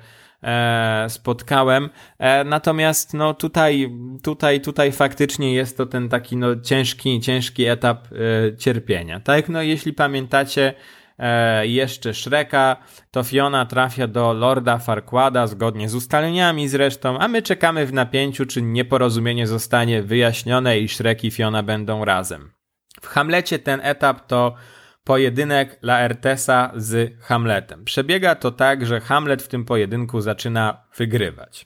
spotkałem. 1.08 1.90
E, 2.20 2.44
natomiast 2.44 3.14
no 3.14 3.34
tutaj, 3.34 3.92
tutaj, 4.24 4.62
tutaj 4.62 4.92
faktycznie 4.92 5.54
jest 5.54 5.78
to 5.78 5.86
ten 5.86 6.10
taki 6.10 6.38
no 6.38 6.56
ciężki, 6.56 7.20
ciężki 7.20 7.66
etap 7.66 8.08
e, 8.12 8.58
cierpienia. 8.58 9.20
Tak, 9.20 9.50
no 9.50 9.62
jeśli 9.62 9.94
pamiętacie 9.94 10.74
e, 11.20 11.68
jeszcze 11.68 12.14
Shreka, 12.14 12.78
to 13.12 13.24
Fiona 13.24 13.66
trafia 13.66 14.08
do 14.08 14.34
Lorda 14.34 14.78
Farquada 14.78 15.48
zgodnie 15.48 15.90
z 15.90 15.96
ustaleniami 15.96 16.68
zresztą, 16.68 17.20
a 17.20 17.28
my 17.28 17.42
czekamy 17.42 17.86
w 17.86 17.94
napięciu, 17.94 18.46
czy 18.46 18.62
nieporozumienie 18.62 19.48
zostanie 19.48 20.04
wyjaśnione 20.04 20.80
i 20.80 20.88
Shrek 20.88 21.24
i 21.24 21.32
Fiona 21.32 21.64
będą 21.64 22.06
razem. 22.06 22.52
W 23.02 23.08
Hamlecie 23.08 23.60
ten 23.60 23.80
etap 23.84 24.28
to 24.28 24.56
pojedynek 25.04 25.80
Laertesa 25.82 26.72
z 26.76 27.22
Hamletem. 27.22 27.86
Przebiega 27.86 28.36
to 28.36 28.52
tak, 28.52 28.86
że 28.86 29.00
Hamlet 29.00 29.44
w 29.44 29.48
tym 29.48 29.66
pojedynku 29.66 30.22
zaczyna 30.22 30.88
wygrywać. 30.98 31.66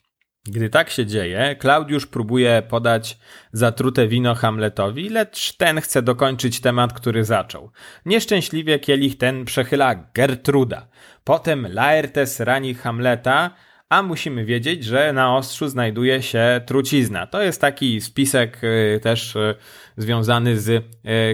Gdy 0.49 0.69
tak 0.69 0.89
się 0.89 1.05
dzieje, 1.05 1.55
Klaudiusz 1.59 2.05
próbuje 2.05 2.63
podać 2.69 3.17
zatrute 3.51 4.07
wino 4.07 4.35
Hamletowi, 4.35 5.09
lecz 5.09 5.53
ten 5.53 5.81
chce 5.81 6.01
dokończyć 6.01 6.59
temat, 6.59 6.93
który 6.93 7.23
zaczął. 7.23 7.71
Nieszczęśliwie 8.05 8.79
kielich 8.79 9.17
ten 9.17 9.45
przechyla 9.45 9.95
Gertruda. 10.13 10.87
Potem 11.23 11.67
Laertes 11.73 12.39
rani 12.39 12.73
Hamleta, 12.73 13.51
a 13.89 14.03
musimy 14.03 14.45
wiedzieć, 14.45 14.83
że 14.83 15.13
na 15.13 15.35
ostrzu 15.37 15.67
znajduje 15.67 16.21
się 16.21 16.61
trucizna. 16.65 17.27
To 17.27 17.41
jest 17.41 17.61
taki 17.61 18.01
spisek 18.01 18.63
y, 18.63 18.99
też 19.03 19.35
y, 19.35 19.55
związany 19.97 20.59
z 20.59 20.69
y, 20.69 20.83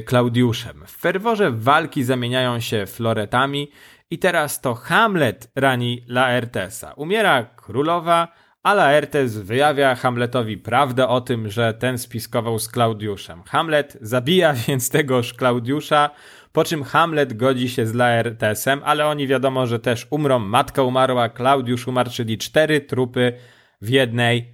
Klaudiuszem. 0.05 0.83
W 0.85 0.91
ferworze 0.91 1.51
walki 1.51 2.03
zamieniają 2.03 2.59
się 2.59 2.85
floretami 2.85 3.71
i 4.09 4.19
teraz 4.19 4.61
to 4.61 4.73
Hamlet 4.73 5.51
rani 5.55 6.05
Laertesa. 6.07 6.93
Umiera 6.93 7.43
królowa, 7.43 8.27
a 8.63 8.73
Laertes 8.73 9.37
wyjawia 9.37 9.95
Hamletowi 9.95 10.57
prawdę 10.57 11.07
o 11.07 11.21
tym, 11.21 11.49
że 11.49 11.73
ten 11.73 11.97
spiskował 11.97 12.59
z 12.59 12.69
Klaudiuszem. 12.69 13.43
Hamlet 13.43 13.97
zabija 14.01 14.53
więc 14.67 14.89
tegoż 14.89 15.33
Klaudiusza, 15.33 16.09
po 16.53 16.63
czym 16.63 16.83
Hamlet 16.83 17.33
godzi 17.33 17.69
się 17.69 17.85
z 17.85 17.93
Laertesem, 17.93 18.81
ale 18.85 19.05
oni 19.07 19.27
wiadomo, 19.27 19.67
że 19.67 19.79
też 19.79 20.07
umrą. 20.09 20.39
Matka 20.39 20.83
umarła, 20.83 21.29
Klaudiusz 21.29 21.87
umarł, 21.87 22.09
czyli 22.09 22.37
cztery 22.37 22.81
trupy 22.81 23.33
w 23.81 23.89
jednej 23.89 24.53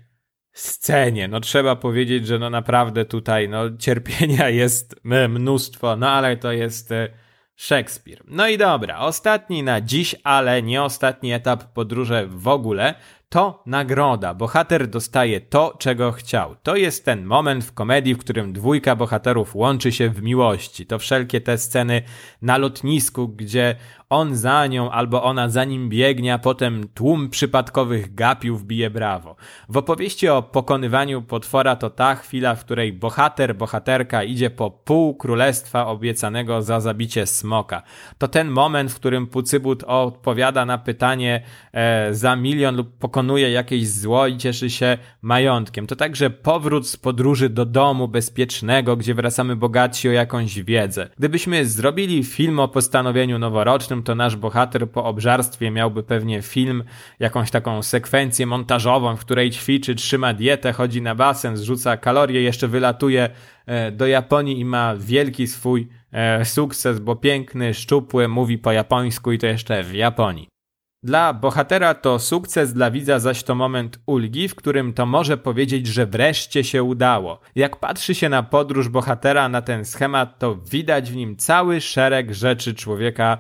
scenie. 0.52 1.28
No 1.28 1.40
trzeba 1.40 1.76
powiedzieć, 1.76 2.28
że 2.28 2.40
no 2.40 2.50
naprawdę 2.50 3.06
tutaj 3.06 3.50
no 3.50 3.78
cierpienia 3.78 4.50
jest 4.64 4.96
mnóstwo, 5.30 5.96
no 5.96 6.10
ale 6.10 6.38
to 6.38 6.52
jest 6.52 6.92
e, 6.92 7.10
Szekspir. 7.56 8.24
No 8.28 8.48
i 8.48 8.58
dobra, 8.58 9.00
ostatni 9.00 9.64
na 9.64 9.82
dziś, 9.82 10.16
ale 10.24 10.62
nie 10.62 10.84
ostatni 10.84 11.34
etap 11.34 11.74
podróży 11.74 12.28
w 12.32 12.48
ogóle, 12.48 12.96
to 13.30 13.64
nagroda. 13.66 14.34
Bohater 14.34 14.88
dostaje 14.88 15.42
to, 15.42 15.76
czego 15.80 16.12
chciał. 16.12 16.56
To 16.64 16.76
jest 16.76 17.06
ten 17.06 17.26
moment 17.26 17.66
w 17.66 17.74
komedii, 17.74 18.16
w 18.16 18.20
którym 18.20 18.54
dwójka 18.54 18.96
bohaterów 18.96 19.56
łączy 19.56 19.92
się 19.92 20.10
w 20.10 20.22
miłości. 20.22 20.86
To 20.86 21.00
wszelkie 21.00 21.42
te 21.42 21.58
sceny 21.58 22.02
na 22.42 22.58
lotnisku, 22.58 23.28
gdzie 23.28 23.76
on 24.10 24.36
za 24.36 24.68
nią 24.68 24.92
albo 24.92 25.24
ona 25.24 25.50
za 25.50 25.64
nim 25.64 25.90
biegnie, 25.90 26.34
a 26.34 26.40
potem 26.40 26.88
tłum 26.88 27.30
przypadkowych 27.30 28.16
gapiów 28.16 28.66
bije 28.66 28.90
brawo. 28.90 29.36
W 29.70 29.78
opowieści 29.78 30.30
o 30.30 30.42
pokonywaniu 30.42 31.22
potwora 31.22 31.76
to 31.76 31.90
ta 31.90 32.16
chwila, 32.16 32.56
w 32.56 32.66
której 32.66 32.94
bohater, 32.94 33.56
bohaterka 33.56 34.24
idzie 34.24 34.50
po 34.50 34.72
pół 34.72 35.16
królestwa 35.16 35.88
obiecanego 35.88 36.62
za 36.62 36.80
zabicie 36.80 37.26
smoka. 37.26 37.84
To 38.18 38.28
ten 38.28 38.50
moment, 38.50 38.92
w 38.92 38.96
którym 38.96 39.28
Pucybut 39.28 39.84
odpowiada 39.84 40.66
na 40.66 40.78
pytanie 40.78 41.44
e, 41.74 42.14
za 42.14 42.36
milion 42.36 42.76
lub 42.76 42.98
pokonuje 43.20 43.52
jakieś 43.52 43.90
zło 43.90 44.28
i 44.28 44.38
cieszy 44.38 44.70
się 44.70 44.98
majątkiem. 45.22 45.88
To 45.88 45.96
także 45.96 46.30
powrót 46.30 46.88
z 46.88 46.98
podróży 46.98 47.50
do 47.50 47.66
domu 47.66 48.08
bezpiecznego, 48.08 48.96
gdzie 48.96 49.14
wracamy 49.14 49.56
bogatsi 49.56 50.10
o 50.10 50.12
jakąś 50.12 50.64
wiedzę. 50.64 51.10
Gdybyśmy 51.18 51.66
zrobili 51.66 52.24
film 52.24 52.60
o 52.60 52.68
postanowieniu 52.68 53.40
noworocznym, 53.40 54.04
to 54.04 54.16
nasz 54.16 54.36
bohater 54.36 54.92
po 54.92 55.04
obżarstwie 55.04 55.72
miałby 55.72 56.04
pewnie 56.04 56.42
film, 56.42 56.84
jakąś 57.20 57.52
taką 57.52 57.84
sekwencję 57.84 58.46
montażową, 58.46 59.16
w 59.16 59.26
której 59.26 59.52
ćwiczy, 59.52 59.96
trzyma 59.96 60.34
dietę, 60.34 60.74
chodzi 60.74 61.02
na 61.02 61.16
basen, 61.16 61.58
zrzuca 61.58 61.98
kalorie, 61.98 62.42
jeszcze 62.42 62.68
wylatuje 62.68 63.30
e, 63.66 63.92
do 63.92 64.08
Japonii 64.08 64.60
i 64.60 64.66
ma 64.66 64.96
wielki 64.96 65.48
swój 65.48 65.88
e, 66.12 66.46
sukces, 66.46 67.00
bo 67.00 67.16
piękny, 67.16 67.74
szczupły, 67.74 68.28
mówi 68.28 68.58
po 68.58 68.72
japońsku 68.72 69.32
i 69.32 69.38
to 69.38 69.48
jeszcze 69.48 69.84
w 69.84 69.94
Japonii. 69.94 70.59
Dla 71.04 71.34
bohatera 71.34 71.94
to 71.94 72.20
sukces, 72.20 72.74
dla 72.74 72.92
widza 72.92 73.20
zaś 73.20 73.44
to 73.44 73.56
moment 73.56 74.00
ulgi, 74.06 74.48
w 74.48 74.56
którym 74.56 74.94
to 74.94 75.06
może 75.06 75.38
powiedzieć, 75.38 75.88
że 75.88 76.06
wreszcie 76.06 76.64
się 76.64 76.84
udało. 76.84 77.40
Jak 77.56 77.80
patrzy 77.80 78.16
się 78.16 78.30
na 78.30 78.44
podróż 78.44 78.90
bohatera, 78.90 79.50
na 79.50 79.62
ten 79.62 79.86
schemat, 79.86 80.40
to 80.40 80.56
widać 80.56 81.12
w 81.12 81.16
nim 81.16 81.38
cały 81.38 81.82
szereg 81.82 82.34
rzeczy 82.34 82.76
człowieka 82.76 83.38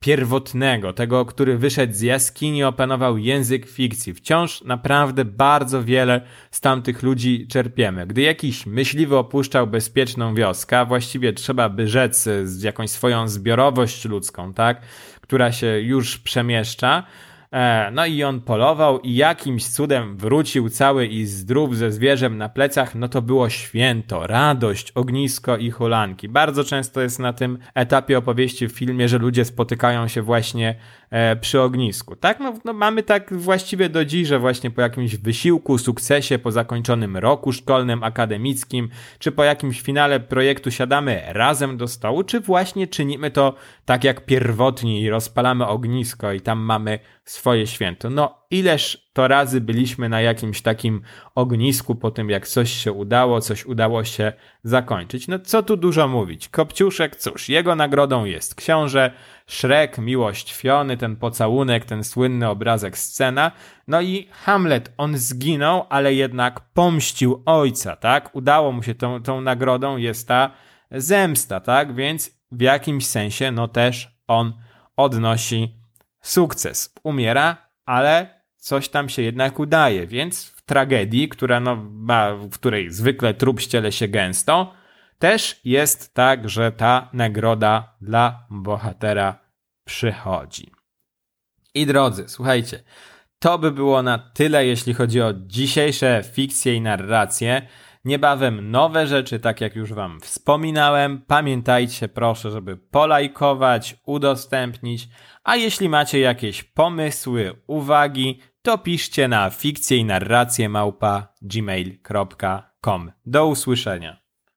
pierwotnego, 0.00 0.92
tego, 0.92 1.24
który 1.24 1.58
wyszedł 1.58 1.92
z 1.94 2.00
jaskini, 2.00 2.64
opanował 2.64 3.18
język 3.18 3.66
fikcji. 3.66 4.14
Wciąż 4.14 4.62
naprawdę 4.62 5.24
bardzo 5.24 5.84
wiele 5.84 6.20
z 6.50 6.60
tamtych 6.60 7.02
ludzi 7.02 7.46
czerpiemy. 7.48 8.06
Gdy 8.06 8.20
jakiś 8.20 8.66
myśliwy 8.66 9.16
opuszczał 9.16 9.66
bezpieczną 9.66 10.34
wioskę, 10.34 10.86
właściwie 10.86 11.32
trzeba 11.32 11.68
by 11.68 11.88
rzec 11.88 12.28
z 12.44 12.62
jakąś 12.62 12.90
swoją 12.90 13.28
zbiorowość 13.28 14.04
ludzką, 14.04 14.54
tak, 14.54 14.82
która 15.28 15.52
się 15.52 15.66
już 15.66 16.18
przemieszcza, 16.18 17.02
no 17.92 18.06
i 18.06 18.24
on 18.24 18.40
polował 18.40 19.00
i 19.00 19.14
jakimś 19.14 19.66
cudem 19.66 20.16
wrócił 20.16 20.68
cały 20.68 21.06
i 21.06 21.26
zdrów 21.26 21.76
ze 21.76 21.92
zwierzem 21.92 22.38
na 22.38 22.48
plecach, 22.48 22.94
no 22.94 23.08
to 23.08 23.22
było 23.22 23.50
święto, 23.50 24.26
radość, 24.26 24.92
ognisko 24.94 25.56
i 25.56 25.70
hulanki. 25.70 26.28
Bardzo 26.28 26.64
często 26.64 27.00
jest 27.00 27.18
na 27.18 27.32
tym 27.32 27.58
etapie 27.74 28.18
opowieści 28.18 28.68
w 28.68 28.72
filmie, 28.72 29.08
że 29.08 29.18
ludzie 29.18 29.44
spotykają 29.44 30.08
się 30.08 30.22
właśnie 30.22 30.74
e, 31.10 31.36
przy 31.36 31.60
ognisku. 31.60 32.16
Tak, 32.16 32.40
no, 32.40 32.54
no 32.64 32.72
mamy 32.72 33.02
tak 33.02 33.34
właściwie 33.34 33.88
do 33.88 34.04
dziś, 34.04 34.28
że 34.28 34.38
właśnie 34.38 34.70
po 34.70 34.80
jakimś 34.80 35.16
wysiłku, 35.16 35.78
sukcesie, 35.78 36.38
po 36.38 36.52
zakończonym 36.52 37.16
roku 37.16 37.52
szkolnym, 37.52 38.02
akademickim, 38.02 38.88
czy 39.18 39.32
po 39.32 39.44
jakimś 39.44 39.80
finale 39.80 40.20
projektu 40.20 40.70
siadamy 40.70 41.22
razem 41.26 41.76
do 41.76 41.88
stołu, 41.88 42.22
czy 42.22 42.40
właśnie 42.40 42.86
czynimy 42.86 43.30
to 43.30 43.54
tak 43.84 44.04
jak 44.04 44.26
pierwotni 44.26 45.02
i 45.02 45.10
rozpalamy 45.10 45.66
ognisko 45.66 46.32
i 46.32 46.40
tam 46.40 46.58
mamy 46.58 46.98
swoje 47.30 47.66
święto. 47.66 48.10
No, 48.10 48.34
ileż 48.50 49.10
to 49.12 49.28
razy 49.28 49.60
byliśmy 49.60 50.08
na 50.08 50.20
jakimś 50.20 50.62
takim 50.62 51.02
ognisku 51.34 51.94
po 51.94 52.10
tym, 52.10 52.30
jak 52.30 52.48
coś 52.48 52.72
się 52.72 52.92
udało, 52.92 53.40
coś 53.40 53.66
udało 53.66 54.04
się 54.04 54.32
zakończyć. 54.62 55.28
No, 55.28 55.38
co 55.38 55.62
tu 55.62 55.76
dużo 55.76 56.08
mówić. 56.08 56.48
Kopciuszek, 56.48 57.16
cóż, 57.16 57.48
jego 57.48 57.74
nagrodą 57.74 58.24
jest 58.24 58.54
książę, 58.54 59.10
Szrek, 59.46 59.98
miłość 59.98 60.54
Fiony, 60.54 60.96
ten 60.96 61.16
pocałunek, 61.16 61.84
ten 61.84 62.04
słynny 62.04 62.48
obrazek 62.48 62.98
scena. 62.98 63.52
No 63.88 64.00
i 64.00 64.28
Hamlet, 64.32 64.92
on 64.96 65.18
zginął, 65.18 65.86
ale 65.88 66.14
jednak 66.14 66.60
pomścił 66.60 67.42
ojca, 67.46 67.96
tak? 67.96 68.36
Udało 68.36 68.72
mu 68.72 68.82
się 68.82 68.94
tą, 68.94 69.22
tą 69.22 69.40
nagrodą, 69.40 69.96
jest 69.96 70.28
ta 70.28 70.50
zemsta, 70.90 71.60
tak? 71.60 71.94
Więc 71.94 72.38
w 72.52 72.60
jakimś 72.60 73.06
sensie, 73.06 73.52
no 73.52 73.68
też 73.68 74.18
on 74.26 74.52
odnosi 74.96 75.77
sukces. 76.30 76.94
Umiera, 77.02 77.56
ale 77.84 78.42
coś 78.56 78.88
tam 78.88 79.08
się 79.08 79.22
jednak 79.22 79.58
udaje, 79.58 80.06
więc 80.06 80.44
w 80.44 80.62
tragedii, 80.62 81.28
która 81.28 81.60
no, 81.60 81.76
ma, 81.90 82.34
w 82.34 82.50
której 82.50 82.90
zwykle 82.90 83.34
trup 83.34 83.60
ściele 83.60 83.92
się 83.92 84.08
gęsto, 84.08 84.74
też 85.18 85.60
jest 85.64 86.14
tak, 86.14 86.48
że 86.48 86.72
ta 86.72 87.08
nagroda 87.12 87.96
dla 88.00 88.46
bohatera 88.50 89.38
przychodzi. 89.84 90.72
I 91.74 91.86
drodzy, 91.86 92.24
słuchajcie, 92.28 92.82
to 93.38 93.58
by 93.58 93.72
było 93.72 94.02
na 94.02 94.18
tyle, 94.18 94.66
jeśli 94.66 94.94
chodzi 94.94 95.22
o 95.22 95.34
dzisiejsze 95.34 96.24
fikcje 96.32 96.74
i 96.74 96.80
narracje. 96.80 97.68
Niebawem 98.08 98.70
nowe 98.70 99.06
rzeczy, 99.06 99.40
tak 99.40 99.60
jak 99.60 99.76
już 99.76 99.92
Wam 99.92 100.20
wspominałem. 100.20 101.22
Pamiętajcie 101.26 102.08
proszę, 102.08 102.50
żeby 102.50 102.76
polajkować, 102.76 103.96
udostępnić, 104.06 105.08
a 105.44 105.56
jeśli 105.56 105.88
macie 105.88 106.20
jakieś 106.20 106.62
pomysły, 106.62 107.62
uwagi, 107.66 108.40
to 108.62 108.78
piszcie 108.78 109.28
na 109.28 109.50
fikcje 109.50 109.96
i 109.96 110.04
narracje 110.04 110.68
małpa 110.68 111.34
gmail.com. 111.42 113.12
Do 113.26 113.46
usłyszenia. 113.46 114.27